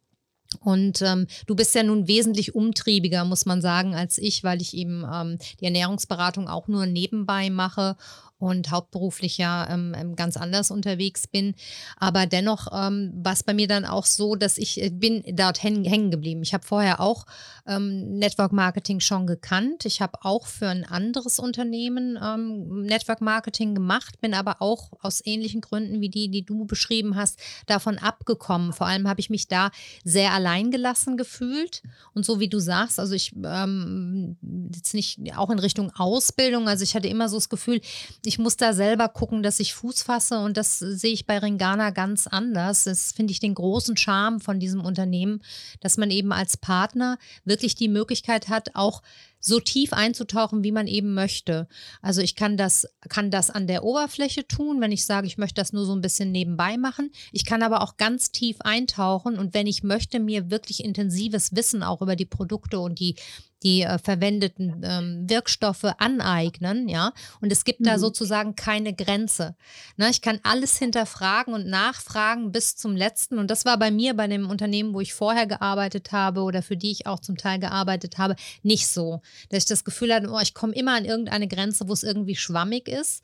[0.62, 4.75] Und ähm, du bist ja nun wesentlich umtriebiger, muss man sagen, als ich, weil ich
[4.75, 7.97] eben ähm, die Ernährungsberatung auch nur nebenbei mache
[8.38, 11.56] und hauptberuflich ja ähm, ähm, ganz anders unterwegs bin.
[11.98, 15.63] Aber dennoch ähm, war es bei mir dann auch so, dass ich äh, bin dort
[15.63, 16.43] hängen geblieben.
[16.43, 17.26] Ich habe vorher auch
[17.65, 19.86] ähm, Network Marketing schon gekannt.
[19.86, 25.21] Ich habe auch für ein anderes Unternehmen ähm, Network Marketing gemacht, bin aber auch aus
[25.26, 28.74] ähnlichen Gründen wie die, die du beschrieben hast, davon abgekommen.
[28.74, 29.71] Vor allem habe ich mich da
[30.04, 31.84] sehr alleingelassen gefühlt.
[32.13, 34.38] Und so wie du sagst, also ich ähm,
[34.74, 37.80] jetzt nicht auch in Richtung Ausbildung, also ich hatte immer so das Gefühl,
[38.26, 41.90] ich muss da selber gucken, dass ich Fuß fasse und das sehe ich bei Ringana
[41.92, 42.86] ganz anders.
[42.86, 45.42] Das finde ich den großen Charme von diesem Unternehmen,
[45.80, 49.02] dass man eben als Partner wirklich die Möglichkeit hat, auch
[49.46, 51.68] so tief einzutauchen, wie man eben möchte.
[52.02, 55.62] Also ich kann das, kann das an der Oberfläche tun, wenn ich sage, ich möchte
[55.62, 57.12] das nur so ein bisschen nebenbei machen.
[57.32, 61.84] Ich kann aber auch ganz tief eintauchen und wenn ich möchte, mir wirklich intensives Wissen
[61.84, 63.16] auch über die Produkte und die
[63.63, 67.13] die äh, verwendeten ähm, Wirkstoffe aneignen, ja.
[67.41, 67.86] Und es gibt mhm.
[67.86, 69.56] da sozusagen keine Grenze.
[69.98, 73.39] Ne, ich kann alles hinterfragen und nachfragen bis zum letzten.
[73.39, 76.78] Und das war bei mir bei dem Unternehmen, wo ich vorher gearbeitet habe oder für
[76.78, 79.22] die ich auch zum Teil gearbeitet habe, nicht so.
[79.50, 82.36] Dass ich das Gefühl hatte, oh, ich komme immer an irgendeine Grenze, wo es irgendwie
[82.36, 83.24] schwammig ist.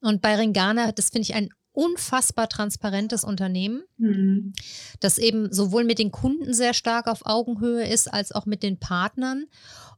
[0.00, 4.54] Und bei Ringana, das finde ich ein unfassbar transparentes Unternehmen, mhm.
[5.00, 8.78] das eben sowohl mit den Kunden sehr stark auf Augenhöhe ist, als auch mit den
[8.78, 9.44] Partnern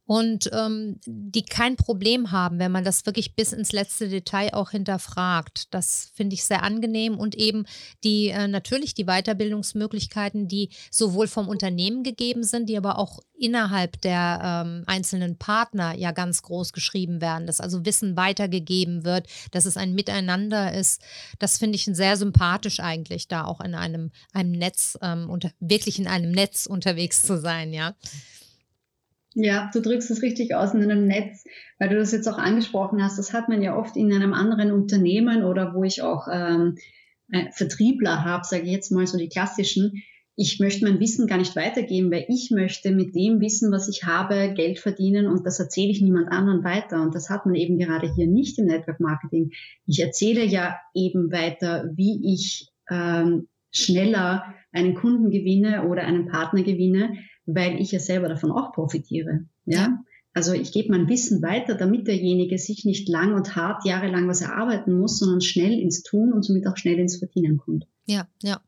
[0.09, 4.71] und ähm, die kein Problem haben, wenn man das wirklich bis ins letzte Detail auch
[4.71, 5.75] hinterfragt.
[5.75, 7.67] Das finde ich sehr angenehm und eben
[8.05, 14.01] die äh, natürlich die Weiterbildungsmöglichkeiten, die sowohl vom Unternehmen gegeben sind, die aber auch innerhalb
[14.01, 19.67] der ähm, einzelnen Partner ja ganz groß geschrieben werden, dass also Wissen weitergegeben wird, dass
[19.67, 21.03] es ein Miteinander ist.
[21.39, 25.99] Das finde ich sehr sympathisch eigentlich, da auch in einem, einem Netz, ähm, unter, wirklich
[25.99, 27.95] in einem Netz unterwegs zu sein, ja.
[29.41, 31.45] Ja, du drückst es richtig aus in einem Netz,
[31.79, 33.21] weil du das jetzt auch angesprochen hast.
[33.21, 36.75] Das hat man ja oft in einem anderen Unternehmen oder wo ich auch ähm,
[37.53, 40.03] Vertriebler habe, sage ich jetzt mal so die klassischen.
[40.35, 44.03] Ich möchte mein Wissen gar nicht weitergeben, weil ich möchte mit dem Wissen, was ich
[44.05, 47.01] habe, Geld verdienen und das erzähle ich niemand anderen weiter.
[47.01, 49.53] Und das hat man eben gerade hier nicht im Network Marketing.
[49.87, 56.65] Ich erzähle ja eben weiter, wie ich ähm, schneller einen Kunden gewinne oder einen Partner
[56.65, 57.19] gewinne,
[57.49, 59.47] weil ich ja selber davon auch profitiere.
[59.65, 60.05] Ja.
[60.35, 64.43] Also ich gebe mein Wissen weiter, damit derjenige sich nicht lang und hart jahrelang was
[64.43, 67.87] erarbeiten muss, sondern schnell ins Tun und somit auch schnell ins Verdienen kommt.
[68.07, 68.61] Ja, ja.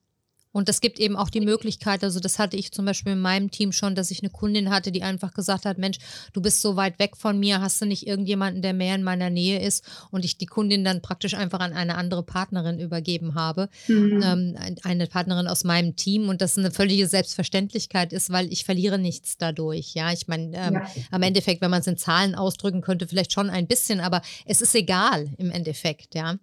[0.53, 3.51] Und es gibt eben auch die Möglichkeit, also das hatte ich zum Beispiel in meinem
[3.51, 5.99] Team schon, dass ich eine Kundin hatte, die einfach gesagt hat, Mensch,
[6.33, 9.31] du bist so weit weg von mir, hast du nicht irgendjemanden, der mehr in meiner
[9.31, 13.69] Nähe ist und ich die Kundin dann praktisch einfach an eine andere Partnerin übergeben habe,
[13.87, 14.23] mhm.
[14.25, 18.99] ähm, eine Partnerin aus meinem Team und das eine völlige Selbstverständlichkeit ist, weil ich verliere
[18.99, 19.95] nichts dadurch.
[19.95, 20.87] Ja, ich meine, ähm, ja.
[21.11, 24.61] am Endeffekt, wenn man es in Zahlen ausdrücken könnte, vielleicht schon ein bisschen, aber es
[24.61, 26.37] ist egal im Endeffekt, ja.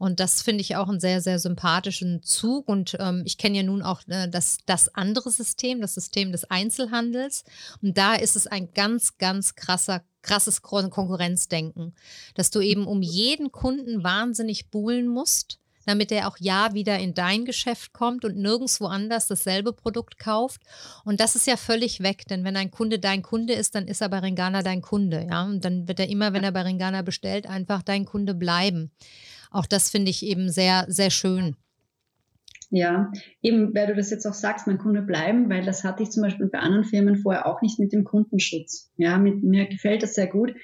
[0.00, 2.70] Und das finde ich auch einen sehr, sehr sympathischen Zug.
[2.70, 6.50] Und ähm, ich kenne ja nun auch äh, das, das andere System, das System des
[6.50, 7.44] Einzelhandels.
[7.82, 11.94] Und da ist es ein ganz, ganz krasser krasses Konkurrenzdenken,
[12.34, 17.14] dass du eben um jeden Kunden wahnsinnig buhlen musst, damit er auch ja wieder in
[17.14, 20.60] dein Geschäft kommt und nirgendwo anders dasselbe Produkt kauft.
[21.04, 24.02] Und das ist ja völlig weg, denn wenn ein Kunde dein Kunde ist, dann ist
[24.02, 25.44] er bei Ringana dein Kunde, ja.
[25.44, 28.90] Und dann wird er immer, wenn er bei Ringana bestellt, einfach dein Kunde bleiben.
[29.50, 31.56] Auch das finde ich eben sehr, sehr schön.
[32.70, 33.10] Ja,
[33.42, 36.22] eben, weil du das jetzt auch sagst, mein Kunde bleiben, weil das hatte ich zum
[36.22, 38.92] Beispiel bei anderen Firmen vorher auch nicht mit dem Kundenschutz.
[38.96, 40.54] Ja, mit, mir gefällt das sehr gut.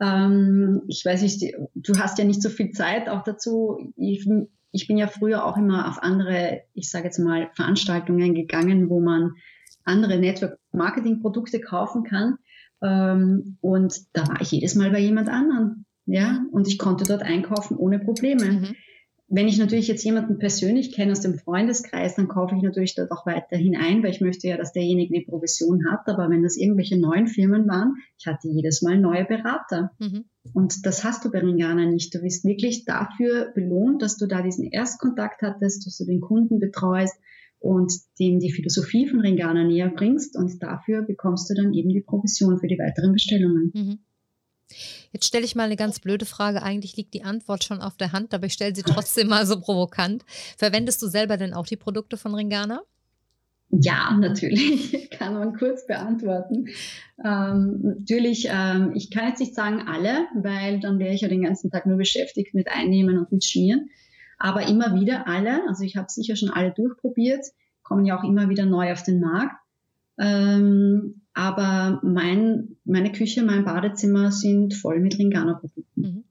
[0.00, 3.92] Ähm, ich weiß nicht, du hast ja nicht so viel Zeit auch dazu.
[3.96, 4.28] Ich,
[4.72, 9.00] ich bin ja früher auch immer auf andere, ich sage jetzt mal, Veranstaltungen gegangen, wo
[9.00, 9.34] man
[9.84, 12.38] andere Network-Marketing-Produkte kaufen kann.
[12.82, 15.84] Ähm, und da war ich jedes Mal bei jemand anderen.
[16.12, 18.44] Ja, und ich konnte dort einkaufen ohne Probleme.
[18.44, 18.76] Mhm.
[19.28, 23.10] Wenn ich natürlich jetzt jemanden persönlich kenne aus dem Freundeskreis, dann kaufe ich natürlich dort
[23.12, 26.06] auch weiterhin ein, weil ich möchte ja, dass derjenige die Provision hat.
[26.08, 29.92] Aber wenn das irgendwelche neuen Firmen waren, ich hatte jedes Mal neue Berater.
[30.00, 30.26] Mhm.
[30.52, 32.14] Und das hast du bei Ringana nicht.
[32.14, 36.60] Du wirst wirklich dafür belohnt, dass du da diesen Erstkontakt hattest, dass du den Kunden
[36.60, 37.16] betreust
[37.58, 40.36] und dem die Philosophie von Ringana näher bringst.
[40.36, 43.72] Und dafür bekommst du dann eben die Provision für die weiteren Bestellungen.
[43.74, 43.98] Mhm.
[45.12, 46.62] Jetzt stelle ich mal eine ganz blöde Frage.
[46.62, 49.60] Eigentlich liegt die Antwort schon auf der Hand, aber ich stelle sie trotzdem mal so
[49.60, 50.24] provokant.
[50.56, 52.82] Verwendest du selber denn auch die Produkte von Ringana?
[53.74, 56.66] Ja, natürlich, kann man kurz beantworten.
[57.24, 61.42] Ähm, natürlich, ähm, ich kann jetzt nicht sagen alle, weil dann wäre ich ja den
[61.42, 63.88] ganzen Tag nur beschäftigt mit Einnehmen und mit Schmieren.
[64.38, 67.46] Aber immer wieder alle, also ich habe sicher schon alle durchprobiert,
[67.82, 69.56] kommen ja auch immer wieder neu auf den Markt.
[70.18, 76.00] Ähm, aber mein, meine Küche, mein Badezimmer sind voll mit Ringana-Produkten.
[76.00, 76.24] Mhm.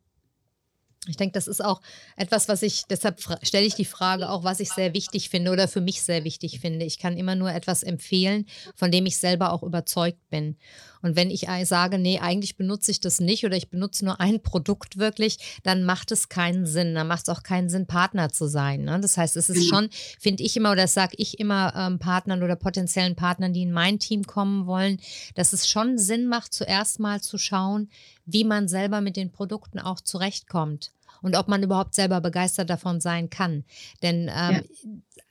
[1.07, 1.81] Ich denke, das ist auch
[2.15, 5.67] etwas, was ich, deshalb stelle ich die Frage auch, was ich sehr wichtig finde oder
[5.67, 6.85] für mich sehr wichtig finde.
[6.85, 10.57] Ich kann immer nur etwas empfehlen, von dem ich selber auch überzeugt bin.
[11.01, 14.41] Und wenn ich sage, nee, eigentlich benutze ich das nicht oder ich benutze nur ein
[14.41, 16.95] Produkt wirklich, dann macht es keinen Sinn.
[16.95, 18.83] Dann macht es auch keinen Sinn, Partner zu sein.
[18.83, 18.99] Ne?
[18.99, 19.77] Das heißt, es ist genau.
[19.77, 23.63] schon, finde ich immer, oder das sage ich immer ähm, Partnern oder potenziellen Partnern, die
[23.63, 24.99] in mein Team kommen wollen,
[25.35, 27.89] dass es schon Sinn macht, zuerst mal zu schauen,
[28.25, 32.99] wie man selber mit den Produkten auch zurechtkommt und ob man überhaupt selber begeistert davon
[32.99, 33.63] sein kann.
[34.01, 34.61] Denn ähm, ja.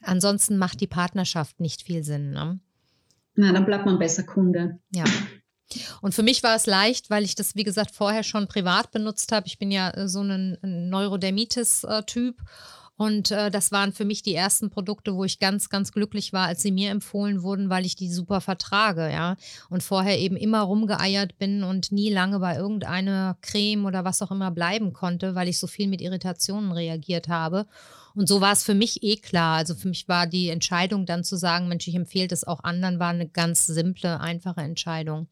[0.01, 2.31] ansonsten macht die Partnerschaft nicht viel Sinn.
[2.31, 2.59] Ne?
[3.35, 4.79] Na, dann bleibt man besser Kunde.
[4.93, 5.05] Ja.
[6.01, 9.31] Und für mich war es leicht, weil ich das, wie gesagt, vorher schon privat benutzt
[9.31, 9.47] habe.
[9.47, 12.35] Ich bin ja äh, so ein Neurodermitis-Typ.
[12.39, 12.43] Äh,
[13.01, 16.45] und äh, das waren für mich die ersten Produkte, wo ich ganz, ganz glücklich war,
[16.45, 19.37] als sie mir empfohlen wurden, weil ich die super vertrage, ja.
[19.71, 24.29] Und vorher eben immer rumgeeiert bin und nie lange bei irgendeiner Creme oder was auch
[24.29, 27.65] immer bleiben konnte, weil ich so viel mit Irritationen reagiert habe.
[28.13, 29.57] Und so war es für mich eh klar.
[29.57, 32.99] Also für mich war die Entscheidung dann zu sagen, Mensch, ich empfehle das auch anderen,
[32.99, 35.27] war eine ganz simple, einfache Entscheidung.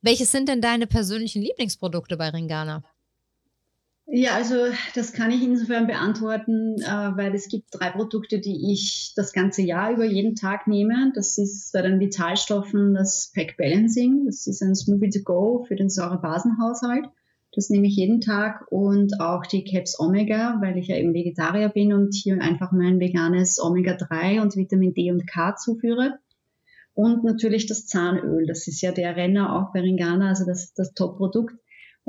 [0.00, 2.82] Welches sind denn deine persönlichen Lieblingsprodukte bei Ringana?
[4.12, 4.56] Ja, also
[4.96, 9.62] das kann ich insofern beantworten, äh, weil es gibt drei Produkte, die ich das ganze
[9.62, 11.12] Jahr über jeden Tag nehme.
[11.14, 14.26] Das ist bei den Vitalstoffen das Pack Balancing.
[14.26, 17.04] Das ist ein Smoothie to go für den Säurebasenhaushalt.
[17.54, 21.68] Das nehme ich jeden Tag und auch die Caps Omega, weil ich ja eben Vegetarier
[21.68, 26.18] bin und hier einfach mein veganes Omega 3 und Vitamin D und K zuführe.
[26.94, 28.44] Und natürlich das Zahnöl.
[28.48, 31.54] Das ist ja der Renner auch bei Ringana, also das, das Top-Produkt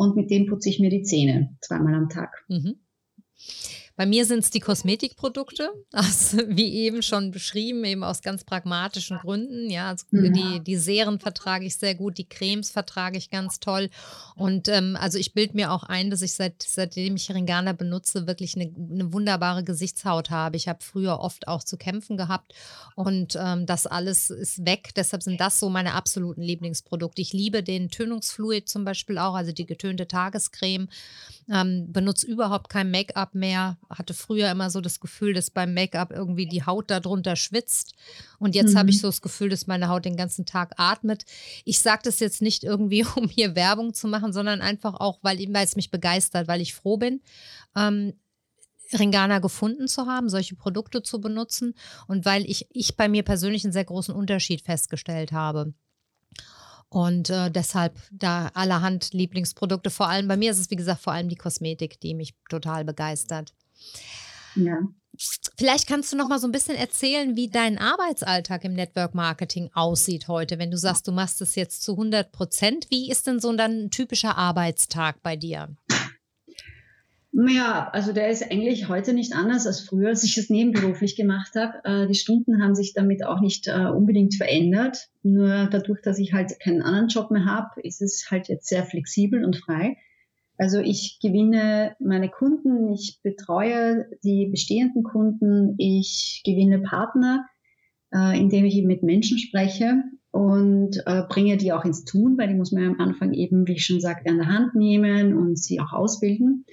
[0.01, 2.43] und mit dem putze ich mir die Zähne zweimal am Tag.
[2.47, 2.79] Mhm.
[4.01, 9.19] Bei mir sind es die Kosmetikprodukte, also wie eben schon beschrieben, eben aus ganz pragmatischen
[9.19, 9.69] Gründen.
[9.69, 10.33] Ja, also mhm.
[10.33, 13.91] die, die Serien vertrage ich sehr gut, die Cremes vertrage ich ganz toll.
[14.35, 18.25] Und ähm, also ich bilde mir auch ein, dass ich seit, seitdem ich Ringana benutze,
[18.25, 20.57] wirklich eine, eine wunderbare Gesichtshaut habe.
[20.57, 22.55] Ich habe früher oft auch zu kämpfen gehabt
[22.95, 24.95] und ähm, das alles ist weg.
[24.95, 27.21] Deshalb sind das so meine absoluten Lieblingsprodukte.
[27.21, 30.89] Ich liebe den Tönungsfluid zum Beispiel auch, also die getönte Tagescreme.
[31.53, 33.77] Ähm, benutze überhaupt kein Make-up mehr.
[33.91, 37.93] Hatte früher immer so das Gefühl, dass beim Make-up irgendwie die Haut darunter schwitzt.
[38.39, 38.79] Und jetzt mhm.
[38.79, 41.25] habe ich so das Gefühl, dass meine Haut den ganzen Tag atmet.
[41.65, 45.37] Ich sage das jetzt nicht irgendwie, um hier Werbung zu machen, sondern einfach auch, weil,
[45.53, 47.21] weil es mich begeistert, weil ich froh bin.
[47.75, 48.13] Ähm,
[48.97, 51.75] Ringana gefunden zu haben, solche Produkte zu benutzen
[52.07, 55.73] und weil ich, ich bei mir persönlich einen sehr großen Unterschied festgestellt habe.
[56.89, 59.89] Und äh, deshalb da allerhand Lieblingsprodukte.
[59.89, 62.83] Vor allem bei mir ist es, wie gesagt, vor allem die Kosmetik, die mich total
[62.83, 63.53] begeistert.
[64.55, 64.79] Ja.
[65.57, 69.69] Vielleicht kannst du noch mal so ein bisschen erzählen, wie dein Arbeitsalltag im Network Marketing
[69.73, 72.87] aussieht heute, wenn du sagst, du machst es jetzt zu 100 Prozent.
[72.89, 75.75] Wie ist denn so dann ein typischer Arbeitstag bei dir?
[77.33, 81.55] Ja, also der ist eigentlich heute nicht anders als früher, als ich es nebenberuflich gemacht
[81.55, 81.79] habe.
[81.85, 85.07] Äh, die Stunden haben sich damit auch nicht äh, unbedingt verändert.
[85.23, 88.83] Nur dadurch, dass ich halt keinen anderen Job mehr habe, ist es halt jetzt sehr
[88.83, 89.97] flexibel und frei.
[90.61, 97.47] Also ich gewinne meine Kunden, ich betreue die bestehenden Kunden, ich gewinne Partner,
[98.13, 102.53] äh, indem ich mit Menschen spreche und äh, bringe die auch ins Tun, weil die
[102.53, 105.57] muss man ja am Anfang eben, wie ich schon sagte, an der Hand nehmen und
[105.57, 106.63] sie auch ausbilden.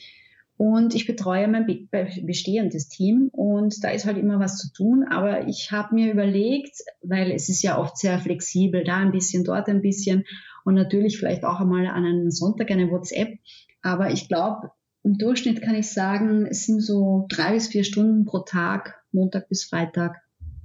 [0.58, 1.88] Und ich betreue mein
[2.24, 5.06] bestehendes Team und da ist halt immer was zu tun.
[5.08, 9.44] Aber ich habe mir überlegt, weil es ist ja oft sehr flexibel, da ein bisschen,
[9.44, 10.24] dort ein bisschen
[10.66, 13.38] und natürlich vielleicht auch einmal an einem Sonntag eine WhatsApp.
[13.82, 14.70] Aber ich glaube,
[15.02, 19.48] im Durchschnitt kann ich sagen, es sind so drei bis vier Stunden pro Tag, Montag
[19.48, 20.16] bis Freitag,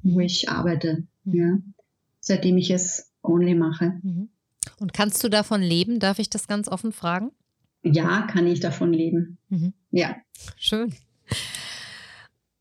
[0.01, 0.21] wo mhm.
[0.21, 1.33] ich arbeite, mhm.
[1.33, 1.57] ja,
[2.19, 3.93] seitdem ich es only mache.
[4.01, 4.29] Mhm.
[4.79, 5.99] Und kannst du davon leben?
[5.99, 7.31] Darf ich das ganz offen fragen?
[7.83, 9.37] Ja, kann ich davon leben.
[9.49, 9.73] Mhm.
[9.91, 10.15] Ja.
[10.57, 10.93] Schön.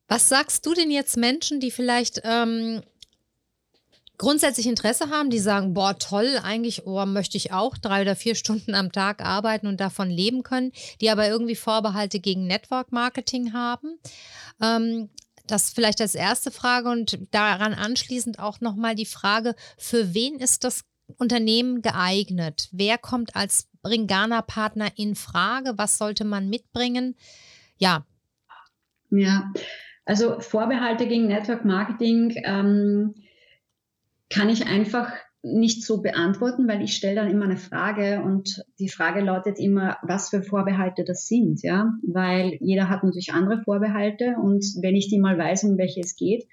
[0.09, 2.83] Was sagst du denn jetzt Menschen, die vielleicht ähm,
[4.23, 8.37] grundsätzlich Interesse haben, die sagen, boah, toll, eigentlich oh, möchte ich auch drei oder vier
[8.37, 13.53] Stunden am Tag arbeiten und davon leben können, die aber irgendwie Vorbehalte gegen Network Marketing
[13.53, 13.99] haben?
[14.63, 15.11] Ähm,
[15.49, 20.63] das vielleicht als erste Frage und daran anschließend auch nochmal die Frage, für wen ist
[20.63, 20.85] das
[21.19, 22.69] Unternehmen geeignet?
[22.71, 25.73] Wer kommt als Ringana-Partner in Frage?
[25.79, 27.17] Was sollte man mitbringen?
[27.77, 28.07] Ja.
[29.11, 29.53] Ja,
[30.05, 33.15] also Vorbehalte gegen Network Marketing ähm,
[34.33, 38.89] kann ich einfach nicht so beantworten, weil ich stelle dann immer eine Frage und die
[38.89, 44.37] Frage lautet immer, was für Vorbehalte das sind, ja, weil jeder hat natürlich andere Vorbehalte
[44.41, 46.47] und wenn ich die mal weiß, um welche es geht,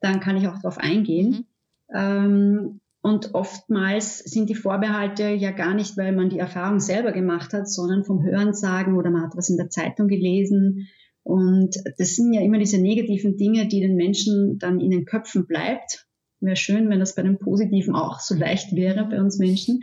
[0.00, 1.46] dann kann ich auch darauf eingehen.
[1.88, 1.94] Mhm.
[1.94, 7.52] Ähm, und oftmals sind die Vorbehalte ja gar nicht, weil man die Erfahrung selber gemacht
[7.52, 10.88] hat, sondern vom Hörensagen oder man hat was in der Zeitung gelesen.
[11.24, 15.46] Und das sind ja immer diese negativen Dinge, die den Menschen dann in den Köpfen
[15.46, 16.06] bleibt.
[16.42, 19.82] Wäre schön, wenn das bei den Positiven auch so leicht wäre bei uns Menschen.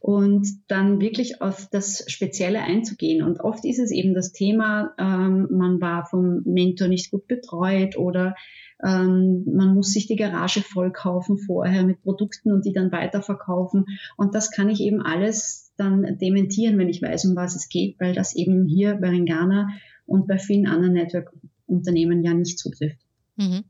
[0.00, 3.22] Und dann wirklich auf das Spezielle einzugehen.
[3.22, 7.96] Und oft ist es eben das Thema, ähm, man war vom Mentor nicht gut betreut
[7.96, 8.36] oder
[8.84, 13.86] ähm, man muss sich die Garage voll kaufen vorher mit Produkten und die dann weiterverkaufen.
[14.16, 17.98] Und das kann ich eben alles dann dementieren, wenn ich weiß, um was es geht,
[17.98, 19.68] weil das eben hier bei Ringana
[20.06, 22.98] und bei vielen anderen Network-Unternehmen ja nicht zutrifft.
[23.36, 23.64] Mhm.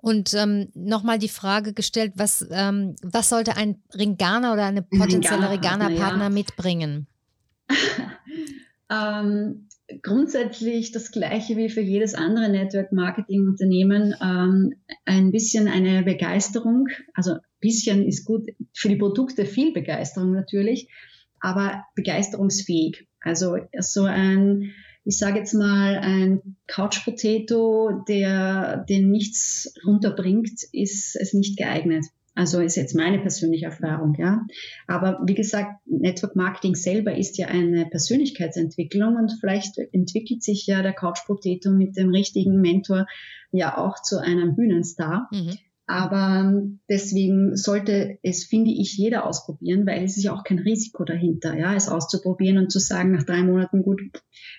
[0.00, 5.50] Und ähm, nochmal die Frage gestellt, was, ähm, was sollte ein Ringana oder eine potenzielle
[5.50, 6.30] Ringana-Partner ja.
[6.30, 7.08] mitbringen?
[8.90, 9.68] ähm,
[10.02, 16.88] grundsätzlich das Gleiche wie für jedes andere Network-Marketing-Unternehmen, ähm, ein bisschen eine Begeisterung.
[17.14, 20.88] Also ein bisschen ist gut, für die Produkte viel Begeisterung natürlich,
[21.40, 23.08] aber begeisterungsfähig.
[23.20, 24.72] Also so ein,
[25.08, 32.04] ich sage jetzt mal, ein Couch Potato, der den nichts runterbringt, ist es nicht geeignet.
[32.34, 34.46] Also ist jetzt meine persönliche Erfahrung, ja.
[34.86, 40.82] Aber wie gesagt, Network Marketing selber ist ja eine Persönlichkeitsentwicklung und vielleicht entwickelt sich ja
[40.82, 43.06] der Couch Potato mit dem richtigen Mentor
[43.50, 45.30] ja auch zu einem Bühnenstar.
[45.32, 45.56] Mhm.
[45.90, 46.52] Aber
[46.90, 51.56] deswegen sollte es, finde ich, jeder ausprobieren, weil es ist ja auch kein Risiko dahinter,
[51.56, 54.02] ja, es auszuprobieren und zu sagen nach drei Monaten, gut,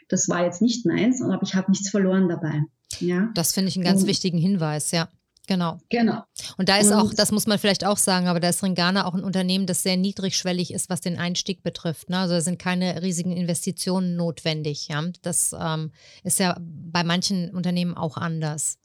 [0.08, 2.64] das war jetzt nicht meins, aber ich habe nichts verloren dabei.
[3.00, 3.30] Ja.
[3.36, 5.08] Das finde ich einen ganz und, wichtigen Hinweis, ja.
[5.46, 5.80] Genau.
[5.90, 6.24] Genau.
[6.58, 9.06] Und da ist und auch, das muss man vielleicht auch sagen, aber da ist Ringana
[9.06, 12.10] auch ein Unternehmen, das sehr niedrigschwellig ist, was den Einstieg betrifft.
[12.10, 12.18] Ne?
[12.18, 14.88] Also da sind keine riesigen Investitionen notwendig.
[14.88, 15.04] Ja?
[15.22, 15.92] Das ähm,
[16.24, 18.79] ist ja bei manchen Unternehmen auch anders.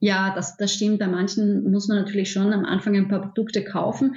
[0.00, 0.98] Ja, das, das stimmt.
[0.98, 4.16] Bei manchen muss man natürlich schon am Anfang ein paar Produkte kaufen.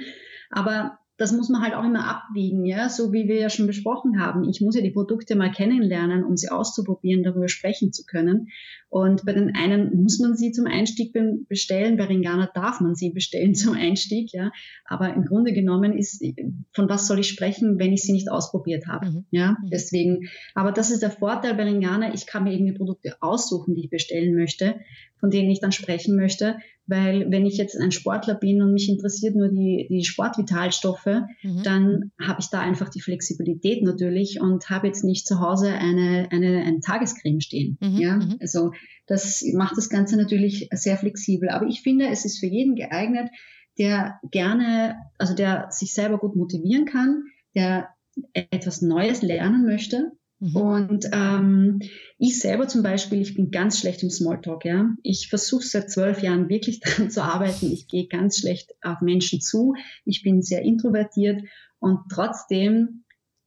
[0.50, 4.20] Aber das muss man halt auch immer abwiegen, ja, so wie wir ja schon besprochen
[4.20, 4.42] haben.
[4.48, 8.48] Ich muss ja die Produkte mal kennenlernen, um sie auszuprobieren, darüber sprechen zu können.
[8.88, 11.14] Und bei den einen muss man sie zum Einstieg
[11.48, 14.50] bestellen, bei Ringana darf man sie bestellen zum Einstieg, ja.
[14.84, 16.24] Aber im Grunde genommen ist,
[16.72, 19.24] von was soll ich sprechen, wenn ich sie nicht ausprobiert habe, mhm.
[19.30, 19.52] ja.
[19.62, 19.70] Mhm.
[19.70, 22.12] Deswegen, aber das ist der Vorteil bei Ringana.
[22.14, 24.74] Ich kann mir eben die Produkte aussuchen, die ich bestellen möchte,
[25.20, 26.56] von denen ich dann sprechen möchte.
[26.92, 31.06] Weil wenn ich jetzt ein Sportler bin und mich interessiert nur die, die Sportvitalstoffe,
[31.42, 31.62] mhm.
[31.64, 36.28] dann habe ich da einfach die Flexibilität natürlich und habe jetzt nicht zu Hause eine,
[36.30, 37.78] eine, eine Tagescreme stehen.
[37.80, 37.96] Mhm.
[37.96, 38.16] Ja?
[38.16, 38.36] Mhm.
[38.42, 38.72] Also
[39.06, 41.48] das macht das Ganze natürlich sehr flexibel.
[41.48, 43.30] Aber ich finde, es ist für jeden geeignet,
[43.78, 47.22] der gerne, also der sich selber gut motivieren kann,
[47.54, 47.88] der
[48.34, 50.12] etwas Neues lernen möchte.
[50.42, 51.78] Und ähm,
[52.18, 54.64] ich selber zum Beispiel, ich bin ganz schlecht im Smalltalk.
[54.64, 54.90] Ja?
[55.04, 57.70] Ich versuche seit zwölf Jahren wirklich daran zu arbeiten.
[57.70, 59.74] Ich gehe ganz schlecht auf Menschen zu.
[60.04, 61.42] Ich bin sehr introvertiert
[61.78, 63.04] und trotzdem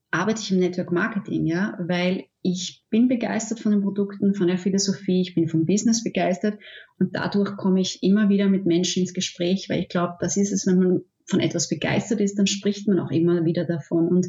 [0.09, 4.57] arbeite ich im Network Marketing, ja, weil ich bin begeistert von den Produkten, von der
[4.57, 6.57] Philosophie, ich bin vom Business begeistert
[6.99, 10.53] und dadurch komme ich immer wieder mit Menschen ins Gespräch, weil ich glaube, das ist
[10.53, 14.27] es, wenn man von etwas begeistert ist, dann spricht man auch immer wieder davon und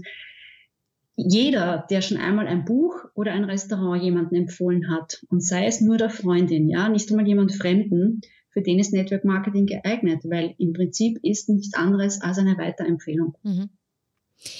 [1.16, 5.80] jeder, der schon einmal ein Buch oder ein Restaurant jemanden empfohlen hat und sei es
[5.80, 10.54] nur der Freundin, ja, nicht einmal jemand Fremden, für den ist Network Marketing geeignet, weil
[10.58, 13.36] im Prinzip ist nichts anderes als eine Weiterempfehlung.
[13.42, 13.70] Mhm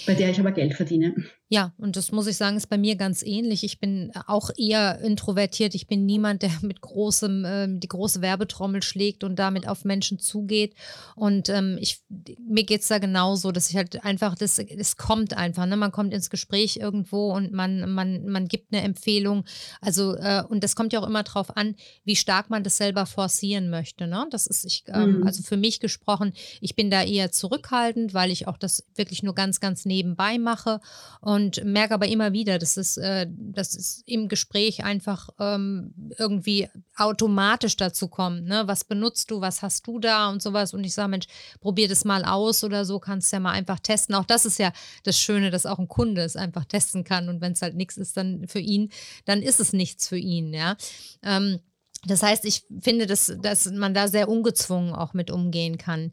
[0.07, 1.15] bei der ich aber Geld verdiene.
[1.49, 3.63] Ja, und das muss ich sagen, ist bei mir ganz ähnlich.
[3.63, 5.77] Ich bin auch eher introvertiert.
[5.77, 10.19] Ich bin niemand, der mit großem, äh, die große Werbetrommel schlägt und damit auf Menschen
[10.19, 10.75] zugeht.
[11.15, 12.03] Und ähm, ich,
[12.49, 15.77] mir geht es da genauso, dass ich halt einfach, das, es kommt einfach, ne?
[15.77, 19.45] Man kommt ins Gespräch irgendwo und man, man, man gibt eine Empfehlung.
[19.81, 23.07] Also, äh, und das kommt ja auch immer darauf an, wie stark man das selber
[23.07, 24.09] forcieren möchte.
[24.09, 24.27] Ne?
[24.31, 25.27] Das ist, ich, ähm, mhm.
[25.27, 29.37] also für mich gesprochen, ich bin da eher zurückhaltend, weil ich auch das wirklich nur
[29.37, 30.81] ganz, ganz nebenbei mache.
[31.21, 35.93] Und und merke aber immer wieder, dass es, äh, dass es im Gespräch einfach ähm,
[36.17, 38.47] irgendwie automatisch dazu kommt.
[38.47, 38.63] Ne?
[38.67, 40.73] Was benutzt du, was hast du da und sowas.
[40.73, 41.27] Und ich sage, Mensch,
[41.61, 44.15] probier das mal aus oder so, kannst ja mal einfach testen.
[44.15, 44.73] Auch das ist ja
[45.05, 47.29] das Schöne, dass auch ein Kunde es einfach testen kann.
[47.29, 48.91] Und wenn es halt nichts ist, dann für ihn,
[49.27, 50.55] dann ist es nichts für ihn.
[50.55, 50.77] Ja.
[51.23, 51.61] Ähm,
[52.07, 56.13] das heißt, ich finde, dass, dass man da sehr ungezwungen auch mit umgehen kann.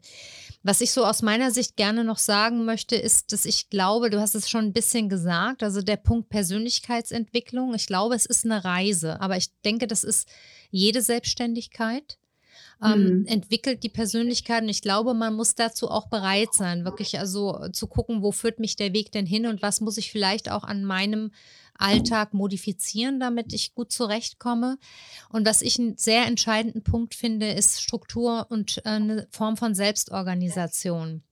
[0.66, 4.18] Was ich so aus meiner Sicht gerne noch sagen möchte, ist, dass ich glaube, du
[4.18, 7.74] hast es schon ein bisschen gesagt, also der Punkt Persönlichkeitsentwicklung.
[7.74, 10.26] Ich glaube, es ist eine Reise, aber ich denke, das ist
[10.70, 12.18] jede Selbstständigkeit.
[12.82, 13.26] Ähm, mhm.
[13.26, 17.86] entwickelt die Persönlichkeit und ich glaube, man muss dazu auch bereit sein, wirklich also zu
[17.86, 20.84] gucken, wo führt mich der Weg denn hin und was muss ich vielleicht auch an
[20.84, 21.30] meinem
[21.78, 24.78] Alltag modifizieren, damit ich gut zurechtkomme.
[25.28, 29.74] Und was ich einen sehr entscheidenden Punkt finde, ist Struktur und äh, eine Form von
[29.74, 31.22] Selbstorganisation.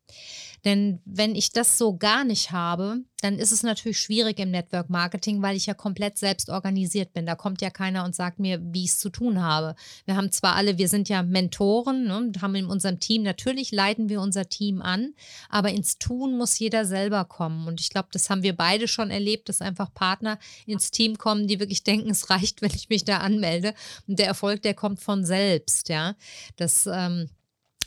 [0.64, 4.90] Denn wenn ich das so gar nicht habe, dann ist es natürlich schwierig im Network
[4.90, 7.26] Marketing, weil ich ja komplett selbst organisiert bin.
[7.26, 9.74] Da kommt ja keiner und sagt mir, wie ich es zu tun habe.
[10.04, 13.72] Wir haben zwar alle, wir sind ja Mentoren ne, und haben in unserem Team, natürlich
[13.72, 15.14] leiten wir unser Team an,
[15.48, 17.66] aber ins Tun muss jeder selber kommen.
[17.66, 21.48] Und ich glaube, das haben wir beide schon erlebt, dass einfach Partner ins Team kommen,
[21.48, 23.74] die wirklich denken, es reicht, wenn ich mich da anmelde.
[24.06, 26.14] Und der Erfolg, der kommt von selbst, ja.
[26.56, 27.28] Das ähm,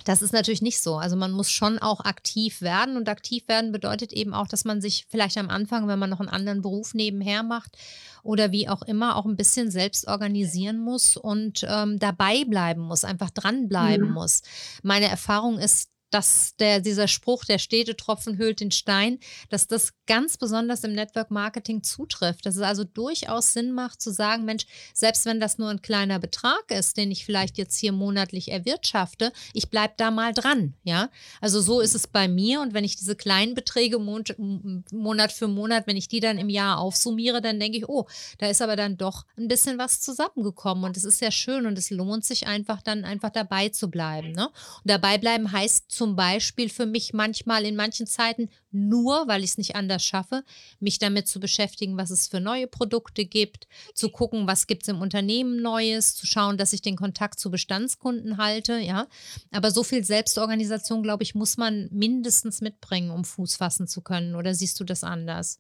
[0.03, 0.97] das ist natürlich nicht so.
[0.97, 4.81] Also man muss schon auch aktiv werden und aktiv werden bedeutet eben auch, dass man
[4.81, 7.77] sich vielleicht am Anfang, wenn man noch einen anderen Beruf nebenher macht
[8.23, 13.03] oder wie auch immer, auch ein bisschen selbst organisieren muss und ähm, dabei bleiben muss,
[13.03, 14.13] einfach dranbleiben mhm.
[14.13, 14.41] muss.
[14.83, 20.37] Meine Erfahrung ist, dass der, dieser Spruch, der Städtetropfen hüllt den Stein, dass das ganz
[20.37, 22.45] besonders im Network Marketing zutrifft.
[22.45, 26.19] Dass es also durchaus Sinn macht zu sagen, Mensch, selbst wenn das nur ein kleiner
[26.19, 30.75] Betrag ist, den ich vielleicht jetzt hier monatlich erwirtschafte, ich bleibe da mal dran.
[30.83, 31.09] Ja,
[31.41, 32.61] also so ist es bei mir.
[32.61, 36.79] Und wenn ich diese kleinen Beträge Monat für Monat, wenn ich die dann im Jahr
[36.79, 40.83] aufsummiere, dann denke ich, oh, da ist aber dann doch ein bisschen was zusammengekommen.
[40.83, 44.31] Und es ist ja schön und es lohnt sich einfach dann einfach dabei zu bleiben.
[44.31, 44.47] Ne?
[44.47, 44.53] Und
[44.85, 49.51] dabei bleiben heißt zum zum Beispiel für mich manchmal in manchen Zeiten nur, weil ich
[49.51, 50.43] es nicht anders schaffe,
[50.79, 54.89] mich damit zu beschäftigen, was es für neue Produkte gibt, zu gucken, was gibt es
[54.89, 59.07] im Unternehmen Neues, zu schauen, dass ich den Kontakt zu Bestandskunden halte, ja.
[59.49, 64.35] Aber so viel Selbstorganisation, glaube ich, muss man mindestens mitbringen, um Fuß fassen zu können.
[64.35, 65.57] Oder siehst du das anders?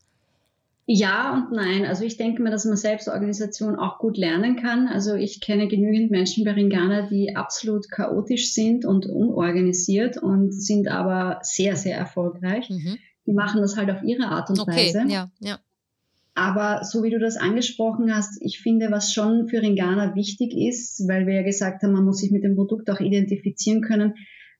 [0.87, 1.85] Ja und nein.
[1.85, 4.87] Also ich denke mir, dass man Selbstorganisation auch gut lernen kann.
[4.87, 10.87] Also ich kenne genügend Menschen bei Ringana, die absolut chaotisch sind und unorganisiert und sind
[10.87, 12.69] aber sehr, sehr erfolgreich.
[12.69, 12.97] Mhm.
[13.25, 15.05] Die machen das halt auf ihre Art und okay, Weise.
[15.07, 15.59] Ja, ja.
[16.35, 21.07] Aber so wie du das angesprochen hast, ich finde, was schon für Ringana wichtig ist,
[21.07, 24.15] weil wir ja gesagt haben, man muss sich mit dem Produkt auch identifizieren können,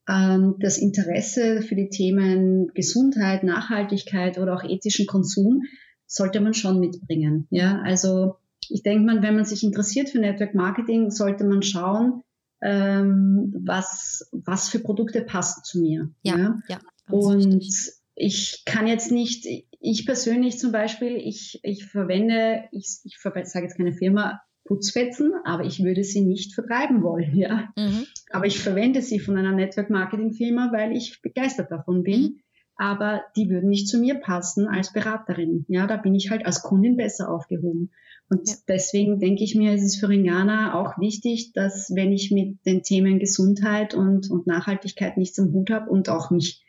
[0.10, 5.64] ähm, das Interesse für die Themen Gesundheit, Nachhaltigkeit oder auch ethischen Konsum
[6.08, 7.48] sollte man schon mitbringen.
[7.50, 8.36] Ja, also
[8.70, 12.22] ich denke mal, wenn man sich interessiert für Network Marketing, sollte man schauen,
[12.62, 16.10] ähm, was, was für Produkte passen zu mir.
[16.24, 16.60] Ja, ja.
[16.68, 16.80] ja
[17.10, 17.94] und richtig.
[18.16, 19.46] ich kann jetzt nicht,
[19.80, 25.64] ich persönlich zum Beispiel, ich, ich verwende, ich, ich sage jetzt keine Firma, Putzfetzen, aber
[25.64, 27.70] ich würde sie nicht vertreiben wollen, ja.
[27.78, 28.08] Mhm.
[28.32, 32.22] Aber ich verwende sie von einer Network Marketing Firma, weil ich begeistert davon bin.
[32.22, 32.40] Mhm
[32.78, 35.66] aber die würden nicht zu mir passen als Beraterin.
[35.68, 37.92] Ja, da bin ich halt als Kundin besser aufgehoben.
[38.30, 38.56] Und ja.
[38.68, 42.84] deswegen denke ich mir, es ist für Ringana auch wichtig, dass wenn ich mit den
[42.84, 46.64] Themen Gesundheit und, und Nachhaltigkeit nichts am Hut habe und auch mich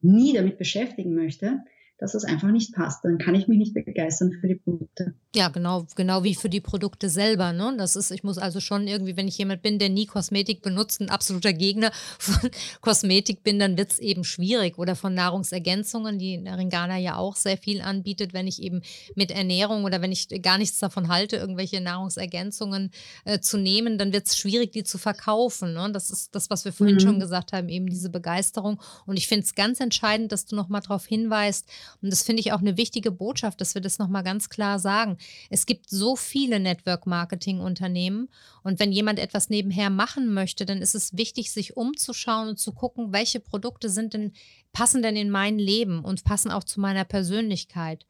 [0.00, 1.60] nie damit beschäftigen möchte,
[1.98, 3.04] dass das einfach nicht passt.
[3.04, 5.14] Dann kann ich mich nicht begeistern für die Produkte.
[5.34, 7.52] Ja, genau, genau wie für die Produkte selber.
[7.52, 7.74] Ne?
[7.78, 11.00] Das ist, ich muss also schon irgendwie, wenn ich jemand bin, der nie Kosmetik benutzt,
[11.00, 14.78] ein absoluter Gegner von Kosmetik bin, dann wird es eben schwierig.
[14.78, 18.82] Oder von Nahrungsergänzungen, die Ringana ja auch sehr viel anbietet, wenn ich eben
[19.14, 22.90] mit Ernährung oder wenn ich gar nichts davon halte, irgendwelche Nahrungsergänzungen
[23.24, 25.74] äh, zu nehmen, dann wird es schwierig, die zu verkaufen.
[25.74, 25.90] Ne?
[25.92, 27.00] Das ist das, was wir vorhin mhm.
[27.00, 28.80] schon gesagt haben, eben diese Begeisterung.
[29.06, 31.68] Und ich finde es ganz entscheidend, dass du nochmal darauf hinweist,
[32.02, 35.18] und das finde ich auch eine wichtige Botschaft, dass wir das nochmal ganz klar sagen.
[35.50, 38.28] Es gibt so viele Network-Marketing-Unternehmen
[38.62, 42.72] und wenn jemand etwas nebenher machen möchte, dann ist es wichtig, sich umzuschauen und zu
[42.72, 44.32] gucken, welche Produkte sind denn,
[44.72, 48.06] passen denn in mein Leben und passen auch zu meiner Persönlichkeit.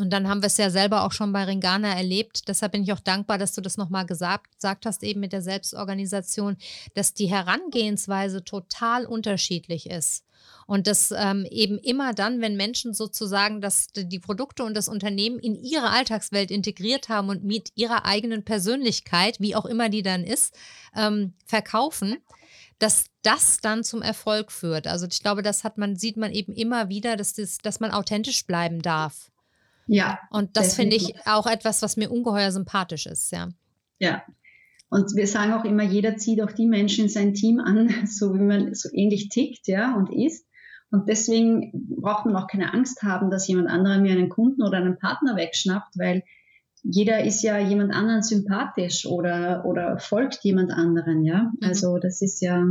[0.00, 2.48] Und dann haben wir es ja selber auch schon bei Ringana erlebt.
[2.48, 5.42] Deshalb bin ich auch dankbar, dass du das nochmal gesagt, gesagt hast, eben mit der
[5.42, 6.56] Selbstorganisation,
[6.94, 10.24] dass die Herangehensweise total unterschiedlich ist.
[10.70, 15.40] Und das ähm, eben immer dann, wenn Menschen sozusagen das, die Produkte und das Unternehmen
[15.40, 20.22] in ihre Alltagswelt integriert haben und mit ihrer eigenen Persönlichkeit, wie auch immer die dann
[20.22, 20.56] ist,
[20.94, 22.18] ähm, verkaufen,
[22.78, 24.86] dass das dann zum Erfolg führt.
[24.86, 27.90] Also ich glaube, das hat man, sieht man eben immer wieder, dass, das, dass man
[27.90, 29.32] authentisch bleiben darf.
[29.88, 30.20] Ja.
[30.30, 33.48] Und das finde ich auch etwas, was mir ungeheuer sympathisch ist, ja.
[33.98, 34.22] Ja.
[34.88, 38.34] Und wir sagen auch immer, jeder zieht auch die Menschen in sein Team an, so
[38.34, 40.46] wie man so ähnlich tickt, ja, und ist.
[40.90, 41.70] Und deswegen
[42.00, 45.36] braucht man auch keine Angst haben, dass jemand anderer mir einen Kunden oder einen Partner
[45.36, 46.24] wegschnappt, weil
[46.82, 51.52] jeder ist ja jemand anderen sympathisch oder, oder folgt jemand anderen, ja.
[51.52, 51.68] Mhm.
[51.68, 52.64] Also das ist ja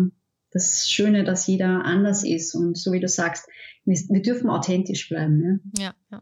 [0.51, 2.55] das Schöne, dass jeder anders ist.
[2.55, 3.47] Und so wie du sagst,
[3.86, 5.72] wir, wir dürfen authentisch bleiben.
[5.78, 5.93] Ja, ja.
[6.11, 6.22] ja.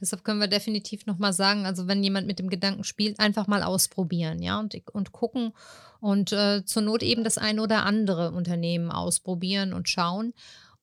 [0.00, 3.64] Deshalb können wir definitiv nochmal sagen, also wenn jemand mit dem Gedanken spielt, einfach mal
[3.64, 5.52] ausprobieren, ja, und, und gucken
[6.00, 10.34] und äh, zur Not eben das eine oder andere Unternehmen ausprobieren und schauen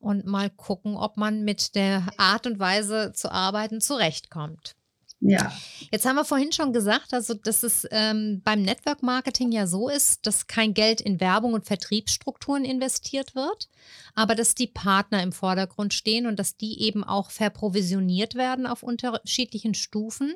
[0.06, 4.76] und mal gucken, ob man mit der Art und Weise zu arbeiten zurechtkommt.
[5.20, 5.52] Ja.
[5.92, 9.90] Jetzt haben wir vorhin schon gesagt, also dass es ähm, beim Network Marketing ja so
[9.90, 13.70] ist, dass kein Geld in Werbung und Vertriebsstrukturen investiert wird,
[14.14, 18.84] aber dass die Partner im Vordergrund stehen und dass die eben auch verprovisioniert werden auf
[18.84, 20.36] unterschiedlichen Stufen.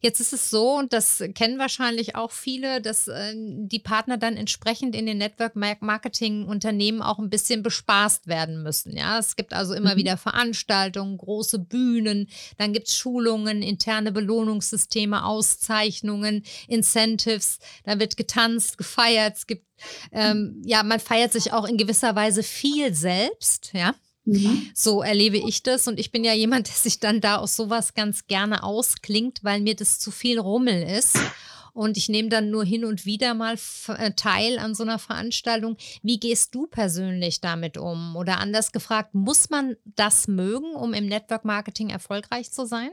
[0.00, 4.36] Jetzt ist es so, und das kennen wahrscheinlich auch viele, dass äh, die Partner dann
[4.36, 8.96] entsprechend in den Network-Marketing-Unternehmen auch ein bisschen bespaßt werden müssen.
[8.96, 9.98] Ja, es gibt also immer mhm.
[9.98, 12.28] wieder Veranstaltungen, große Bühnen,
[12.58, 19.66] dann gibt es Schulungen, interne Belohnungssysteme, Auszeichnungen, Incentives, da wird getanzt, gefeiert, es gibt
[20.12, 23.94] ähm, ja, man feiert sich auch in gewisser Weise viel selbst, ja.
[24.26, 24.70] Mhm.
[24.74, 27.94] So erlebe ich das und ich bin ja jemand, der sich dann da aus sowas
[27.94, 31.18] ganz gerne ausklingt, weil mir das zu viel Rummel ist.
[31.72, 33.56] Und ich nehme dann nur hin und wieder mal
[33.88, 35.76] äh, teil an so einer Veranstaltung.
[36.02, 38.16] Wie gehst du persönlich damit um?
[38.16, 42.88] Oder anders gefragt, muss man das mögen, um im Network Marketing erfolgreich zu sein?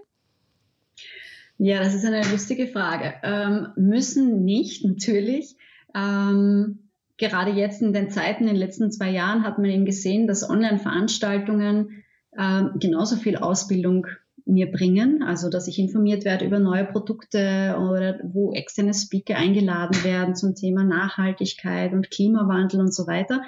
[1.57, 3.13] Ja, das ist eine lustige Frage.
[3.23, 5.55] Ähm, müssen nicht, natürlich.
[5.95, 6.82] Ähm,
[7.23, 10.47] gerade jetzt in den Zeiten, in den letzten zwei Jahren, hat man eben gesehen, dass
[10.47, 14.07] Online-Veranstaltungen äh, genauso viel Ausbildung
[14.45, 20.03] mir bringen, also dass ich informiert werde über neue Produkte oder wo externe Speaker eingeladen
[20.03, 23.41] werden zum Thema Nachhaltigkeit und Klimawandel und so weiter.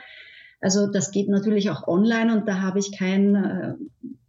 [0.62, 3.74] Also das geht natürlich auch online und da habe ich kein, äh,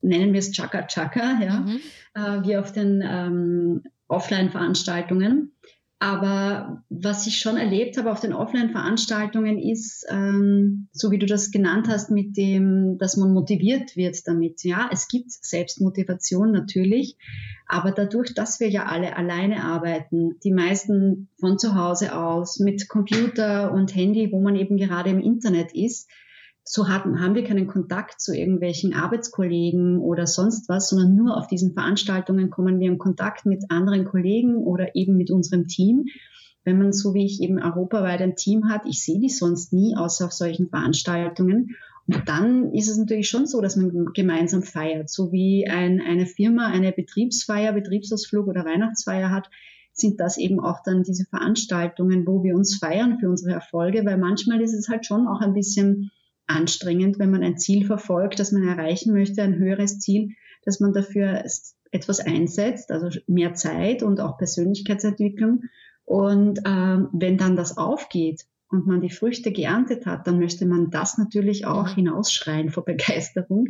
[0.03, 1.81] nennen wir es Chaka Chaka, ja, mhm.
[2.15, 5.53] äh, wie auf den ähm, Offline-Veranstaltungen.
[5.99, 11.51] Aber was ich schon erlebt habe auf den Offline-Veranstaltungen ist, ähm, so wie du das
[11.51, 14.63] genannt hast, mit dem, dass man motiviert wird damit.
[14.63, 17.17] Ja, es gibt Selbstmotivation natürlich,
[17.67, 22.91] aber dadurch, dass wir ja alle alleine arbeiten, die meisten von zu Hause aus mit
[22.91, 26.11] Computer und Handy, wo man eben gerade im Internet ist,
[26.69, 31.47] so haben, haben wir keinen Kontakt zu irgendwelchen Arbeitskollegen oder sonst was, sondern nur auf
[31.47, 36.07] diesen Veranstaltungen kommen wir in Kontakt mit anderen Kollegen oder eben mit unserem Team.
[36.65, 39.97] Wenn man so wie ich eben europaweit ein Team hat, ich sehe die sonst nie,
[39.97, 41.77] außer auf solchen Veranstaltungen.
[42.09, 45.09] Und dann ist es natürlich schon so, dass man gemeinsam feiert.
[45.09, 49.49] So wie ein, eine Firma eine Betriebsfeier, Betriebsausflug oder Weihnachtsfeier hat,
[49.93, 54.19] sind das eben auch dann diese Veranstaltungen, wo wir uns feiern für unsere Erfolge, weil
[54.19, 56.11] manchmal ist es halt schon auch ein bisschen
[56.47, 60.31] anstrengend, wenn man ein Ziel verfolgt, das man erreichen möchte, ein höheres Ziel,
[60.65, 61.45] dass man dafür
[61.91, 65.65] etwas einsetzt, also mehr Zeit und auch Persönlichkeitsentwicklung.
[66.05, 70.91] Und ähm, wenn dann das aufgeht und man die Früchte geerntet hat, dann möchte man
[70.91, 73.69] das natürlich auch hinausschreien vor Begeisterung.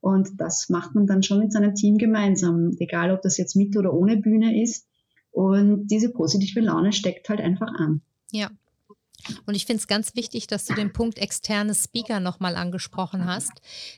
[0.00, 3.76] Und das macht man dann schon mit seinem Team gemeinsam, egal ob das jetzt mit
[3.76, 4.86] oder ohne Bühne ist.
[5.30, 8.00] Und diese positive Laune steckt halt einfach an.
[8.32, 8.50] Ja,
[9.46, 13.52] und ich finde es ganz wichtig, dass du den Punkt externe Speaker nochmal angesprochen hast.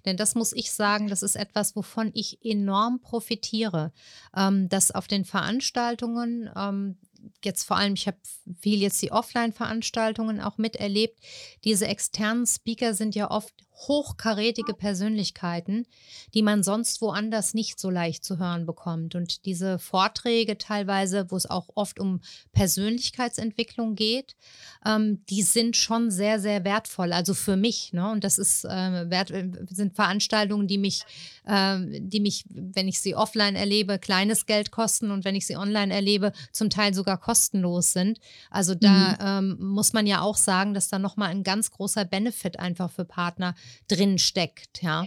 [0.05, 3.93] Denn das muss ich sagen, das ist etwas, wovon ich enorm profitiere.
[4.37, 6.99] Ähm, dass auf den Veranstaltungen, ähm,
[7.45, 8.18] jetzt vor allem, ich habe
[8.61, 11.18] viel jetzt die Offline-Veranstaltungen auch miterlebt,
[11.64, 13.55] diese externen Speaker sind ja oft
[13.89, 15.87] hochkarätige Persönlichkeiten,
[16.35, 19.14] die man sonst woanders nicht so leicht zu hören bekommt.
[19.14, 22.20] Und diese Vorträge teilweise, wo es auch oft um
[22.53, 24.37] Persönlichkeitsentwicklung geht,
[24.85, 27.12] ähm, die sind schon sehr, sehr wertvoll.
[27.12, 27.93] Also für mich.
[27.93, 28.11] Ne?
[28.11, 29.33] Und das ist, äh, wert,
[29.70, 31.03] sind Veranstaltungen, die mich,
[31.47, 35.57] äh, die mich, wenn ich sie offline erlebe, kleines Geld kosten und wenn ich sie
[35.57, 38.20] online erlebe, zum Teil sogar kostenlos sind.
[38.51, 39.61] Also da mhm.
[39.61, 43.05] ähm, muss man ja auch sagen, dass da nochmal ein ganz großer Benefit einfach für
[43.05, 43.55] Partner
[43.89, 44.83] drin steckt.
[44.83, 45.05] Ja,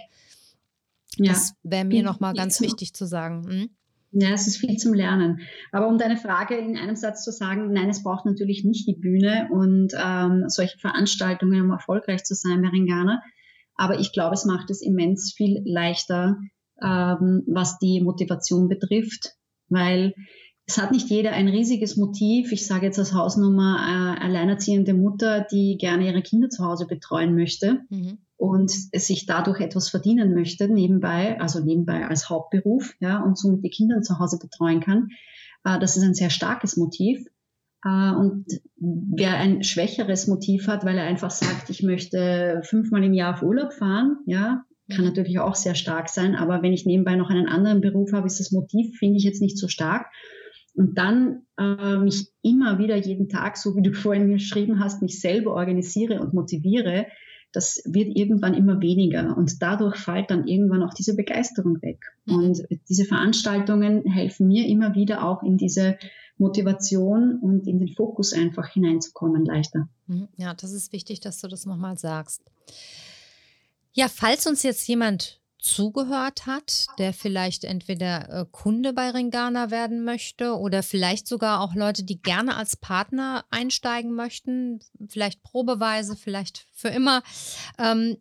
[1.17, 1.31] ja.
[1.31, 3.47] das wäre mir nochmal ganz wichtig zu sagen.
[3.47, 3.69] Hm?
[4.15, 5.41] Ja, es ist viel zum Lernen.
[5.71, 8.95] Aber um deine Frage in einem Satz zu sagen, nein, es braucht natürlich nicht die
[8.95, 13.23] Bühne und ähm, solche Veranstaltungen, um erfolgreich zu sein bei Ringana.
[13.75, 16.37] Aber ich glaube, es macht es immens viel leichter,
[16.79, 19.33] ähm, was die Motivation betrifft,
[19.69, 20.13] weil
[20.65, 22.51] es hat nicht jeder ein riesiges Motiv.
[22.51, 27.35] Ich sage jetzt als Hausnummer äh, alleinerziehende Mutter, die gerne ihre Kinder zu Hause betreuen
[27.35, 27.81] möchte.
[27.89, 33.63] Mhm und sich dadurch etwas verdienen möchte nebenbei, also nebenbei als Hauptberuf, ja, und somit
[33.63, 35.07] die Kinder zu Hause betreuen kann.
[35.63, 37.25] Äh, das ist ein sehr starkes Motiv.
[37.85, 38.45] Äh, und
[38.75, 43.43] wer ein schwächeres Motiv hat, weil er einfach sagt, ich möchte fünfmal im Jahr auf
[43.43, 45.11] Urlaub fahren, ja, kann mhm.
[45.11, 46.35] natürlich auch sehr stark sein.
[46.35, 49.41] Aber wenn ich nebenbei noch einen anderen Beruf habe, ist das Motiv, finde ich jetzt
[49.41, 50.07] nicht so stark.
[50.75, 55.19] Und dann äh, mich immer wieder jeden Tag, so wie du vorhin geschrieben hast, mich
[55.21, 57.07] selber organisiere und motiviere,
[57.53, 61.99] das wird irgendwann immer weniger und dadurch fällt dann irgendwann auch diese Begeisterung weg.
[62.25, 62.35] Mhm.
[62.35, 65.97] Und diese Veranstaltungen helfen mir immer wieder auch in diese
[66.37, 69.87] Motivation und in den Fokus einfach hineinzukommen leichter.
[70.07, 70.27] Mhm.
[70.35, 72.41] Ja, das ist wichtig, dass du das nochmal sagst.
[73.93, 80.03] Ja, falls uns jetzt jemand zugehört hat, der vielleicht entweder äh, Kunde bei Ringana werden
[80.03, 86.67] möchte oder vielleicht sogar auch Leute, die gerne als Partner einsteigen möchten, vielleicht probeweise, vielleicht
[86.73, 87.23] für immer.
[87.79, 88.17] Ähm,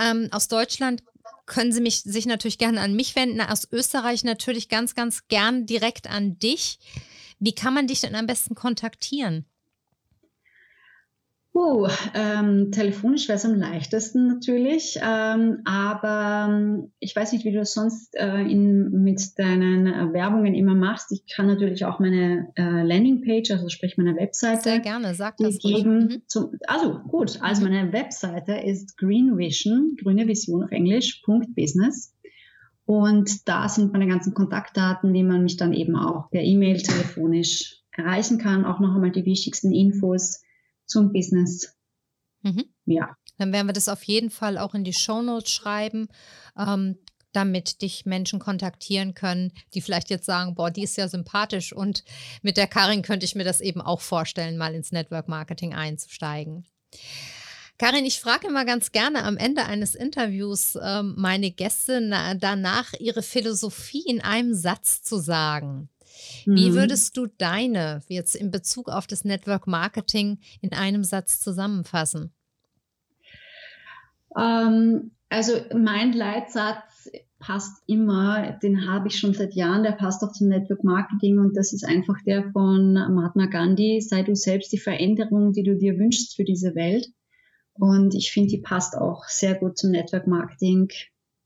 [0.00, 1.02] ähm, aus Deutschland
[1.46, 5.64] können Sie mich, sich natürlich gerne an mich wenden, aus Österreich natürlich ganz, ganz gern
[5.64, 6.78] direkt an dich.
[7.38, 9.46] Wie kann man dich denn am besten kontaktieren?
[11.56, 17.52] Uh, ähm, telefonisch wäre es am leichtesten natürlich, ähm, aber ähm, ich weiß nicht, wie
[17.52, 21.12] du das sonst äh, in, mit deinen äh, Werbungen immer machst.
[21.12, 25.58] Ich kann natürlich auch meine äh, Landingpage, also sprich meine Webseite, sehr gerne, sag das
[25.58, 25.98] geben.
[25.98, 26.22] Mhm.
[26.26, 27.72] Zum, also gut, also mhm.
[27.72, 31.22] meine Webseite ist Green Vision, grüne Vision auf Englisch,
[31.54, 32.14] Business.
[32.84, 37.82] Und da sind meine ganzen Kontaktdaten, wie man mich dann eben auch per E-Mail, telefonisch
[37.92, 38.66] erreichen kann.
[38.66, 40.42] Auch noch einmal die wichtigsten Infos
[40.86, 41.76] zum Business.
[42.42, 42.64] Mhm.
[42.84, 43.16] Ja.
[43.38, 46.08] Dann werden wir das auf jeden Fall auch in die Show Notes schreiben,
[46.56, 46.98] ähm,
[47.32, 52.02] damit dich Menschen kontaktieren können, die vielleicht jetzt sagen, boah, die ist ja sympathisch und
[52.40, 56.66] mit der Karin könnte ich mir das eben auch vorstellen, mal ins Network Marketing einzusteigen.
[57.78, 62.94] Karin, ich frage immer ganz gerne am Ende eines Interviews ähm, meine Gäste na, danach,
[62.98, 65.90] ihre Philosophie in einem Satz zu sagen.
[66.44, 66.74] Wie mhm.
[66.74, 72.32] würdest du deine jetzt in Bezug auf das Network Marketing in einem Satz zusammenfassen?
[74.36, 80.32] Ähm, also mein Leitsatz passt immer, den habe ich schon seit Jahren, der passt auch
[80.32, 84.78] zum Network Marketing und das ist einfach der von Mahatma Gandhi, sei du selbst die
[84.78, 87.08] Veränderung, die du dir wünschst für diese Welt.
[87.74, 90.88] Und ich finde, die passt auch sehr gut zum Network Marketing,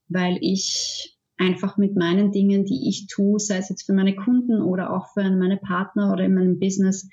[0.09, 4.61] weil ich einfach mit meinen Dingen, die ich tue, sei es jetzt für meine Kunden
[4.61, 7.09] oder auch für meine Partner oder in meinem Business,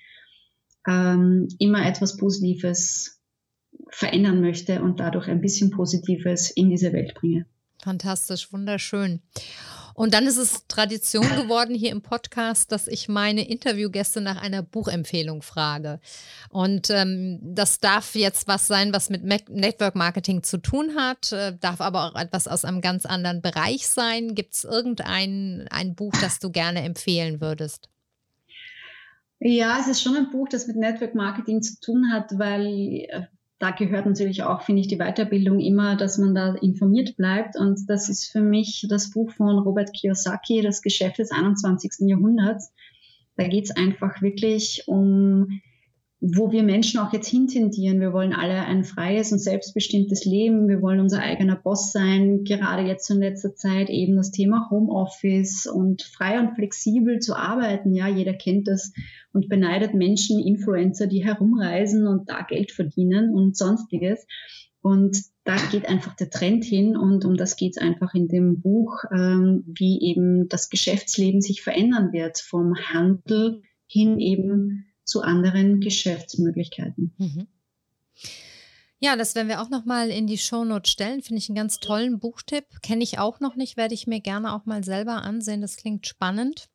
[0.87, 3.21] ähm, immer etwas Positives
[3.89, 7.45] verändern möchte und dadurch ein bisschen Positives in diese Welt bringe.
[7.81, 9.21] Fantastisch, wunderschön.
[9.97, 14.61] Und dann ist es Tradition geworden hier im Podcast, dass ich meine Interviewgäste nach einer
[14.61, 15.99] Buchempfehlung frage.
[16.51, 21.57] Und ähm, das darf jetzt was sein, was mit Network Marketing zu tun hat, äh,
[21.59, 24.35] darf aber auch etwas aus einem ganz anderen Bereich sein.
[24.35, 27.89] Gibt es irgendein ein Buch, das du gerne empfehlen würdest?
[29.39, 32.67] Ja, es ist schon ein Buch, das mit Network Marketing zu tun hat, weil
[33.09, 33.21] äh,
[33.59, 37.55] da gehört natürlich auch, finde ich, die Weiterbildung immer, dass man da informiert bleibt.
[37.55, 42.07] Und das ist für mich das Buch von Robert Kiyosaki, Das Geschäft des 21.
[42.07, 42.71] Jahrhunderts.
[43.35, 45.61] Da geht es einfach wirklich um
[46.19, 47.99] wo wir Menschen auch jetzt hintendieren.
[47.99, 50.67] Wir wollen alle ein freies und selbstbestimmtes Leben.
[50.67, 52.43] Wir wollen unser eigener Boss sein.
[52.43, 57.93] Gerade jetzt in letzter Zeit eben das Thema Homeoffice und frei und flexibel zu arbeiten.
[57.93, 58.93] Ja, jeder kennt das
[59.31, 64.25] und beneidet Menschen, Influencer, die herumreisen und da Geld verdienen und sonstiges.
[64.81, 68.59] Und da geht einfach der Trend hin und um das geht es einfach in dem
[68.59, 75.79] Buch, ähm, wie eben das Geschäftsleben sich verändern wird vom Handel hin eben zu anderen
[75.79, 77.13] Geschäftsmöglichkeiten.
[77.17, 77.47] Mhm.
[78.99, 81.21] Ja, das werden wir auch nochmal in die Shownote stellen.
[81.21, 82.65] Finde ich einen ganz tollen Buchtipp.
[82.81, 85.61] Kenne ich auch noch nicht, werde ich mir gerne auch mal selber ansehen.
[85.61, 86.67] Das klingt spannend.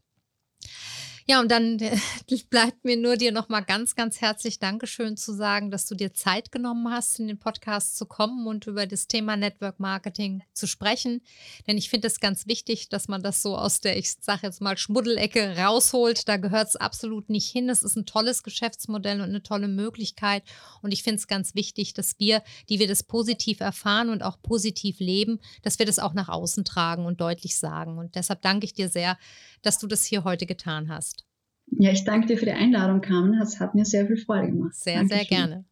[1.29, 1.97] Ja, und dann äh,
[2.51, 6.51] bleibt mir nur dir nochmal ganz, ganz herzlich Dankeschön zu sagen, dass du dir Zeit
[6.51, 11.23] genommen hast, in den Podcast zu kommen und über das Thema Network Marketing zu sprechen.
[11.67, 14.61] Denn ich finde es ganz wichtig, dass man das so aus der, ich sage jetzt
[14.61, 16.29] mal, Schmuddelecke rausholt.
[16.29, 17.69] Da gehört es absolut nicht hin.
[17.69, 20.43] Es ist ein tolles Geschäftsmodell und eine tolle Möglichkeit.
[20.83, 24.43] Und ich finde es ganz wichtig, dass wir, die wir das positiv erfahren und auch
[24.43, 27.99] positiv leben, dass wir das auch nach außen tragen und deutlich sagen.
[27.99, 29.19] Und deshalb danke ich dir sehr,
[29.63, 31.22] dass du das hier heute getan hast.
[31.67, 33.41] Ja, ich danke dir für die Einladung, Carmen.
[33.41, 34.75] Es hat mir sehr viel Freude gemacht.
[34.75, 35.19] Sehr, Dankeschön.
[35.19, 35.65] sehr gerne.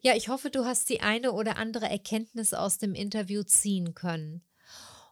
[0.00, 4.42] Ja, ich hoffe, du hast die eine oder andere Erkenntnis aus dem Interview ziehen können.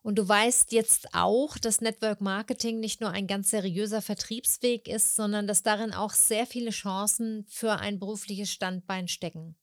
[0.03, 5.16] Und du weißt jetzt auch, dass Network Marketing nicht nur ein ganz seriöser Vertriebsweg ist,
[5.16, 9.57] sondern dass darin auch sehr viele Chancen für ein berufliches Standbein stecken.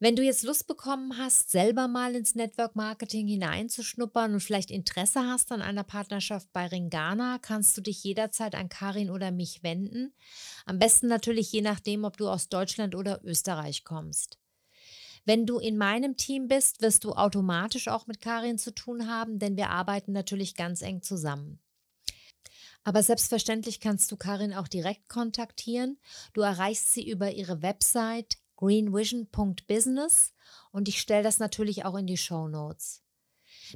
[0.00, 5.26] Wenn du jetzt Lust bekommen hast, selber mal ins Network Marketing hineinzuschnuppern und vielleicht Interesse
[5.26, 10.14] hast an einer Partnerschaft bei Ringana, kannst du dich jederzeit an Karin oder mich wenden.
[10.66, 14.38] Am besten natürlich je nachdem, ob du aus Deutschland oder Österreich kommst.
[15.24, 19.40] Wenn du in meinem Team bist, wirst du automatisch auch mit Karin zu tun haben,
[19.40, 21.58] denn wir arbeiten natürlich ganz eng zusammen.
[22.84, 25.98] Aber selbstverständlich kannst du Karin auch direkt kontaktieren.
[26.34, 30.34] Du erreichst sie über ihre Website greenvision.business
[30.72, 33.02] und ich stelle das natürlich auch in die Show Notes.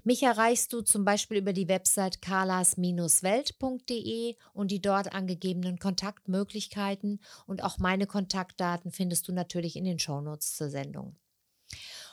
[0.05, 7.63] Mich erreichst du zum Beispiel über die Website carlas-welt.de und die dort angegebenen Kontaktmöglichkeiten und
[7.63, 11.17] auch meine Kontaktdaten findest du natürlich in den Shownotes zur Sendung.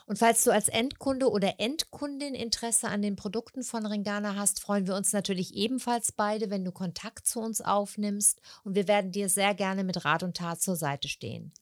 [0.06, 4.88] Und falls du als Endkunde oder Endkundin Interesse an den Produkten von Ringana hast, freuen
[4.88, 9.30] wir uns natürlich ebenfalls beide, wenn du Kontakt zu uns aufnimmst und wir werden dir
[9.30, 11.54] sehr gerne mit Rat und Tat zur Seite stehen.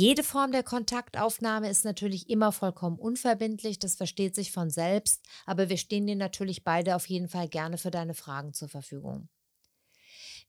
[0.00, 5.70] Jede Form der Kontaktaufnahme ist natürlich immer vollkommen unverbindlich, das versteht sich von selbst, aber
[5.70, 9.28] wir stehen dir natürlich beide auf jeden Fall gerne für deine Fragen zur Verfügung.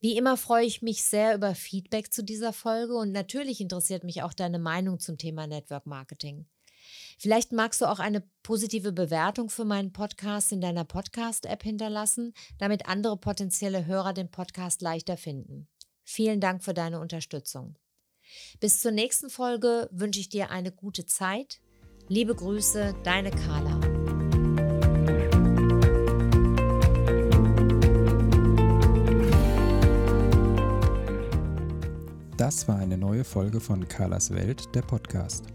[0.01, 4.21] Wie immer freue ich mich sehr über Feedback zu dieser Folge und natürlich interessiert mich
[4.21, 6.45] auch deine Meinung zum Thema Network Marketing.
[7.17, 12.87] Vielleicht magst du auch eine positive Bewertung für meinen Podcast in deiner Podcast-App hinterlassen, damit
[12.87, 15.67] andere potenzielle Hörer den Podcast leichter finden.
[16.03, 17.79] Vielen Dank für deine Unterstützung.
[18.59, 21.59] Bis zur nächsten Folge wünsche ich dir eine gute Zeit.
[22.07, 23.79] Liebe Grüße, deine Carla.
[32.39, 35.45] Das war eine neue Folge von Carlas Welt, der Podcast.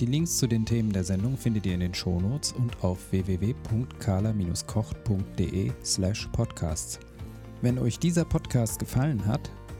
[0.00, 5.72] Die Links zu den Themen der Sendung findet ihr in den Shownotes und auf www.carla-kocht.de
[5.82, 7.00] slash podcasts.
[7.62, 9.50] Wenn euch dieser Podcast gefallen hat,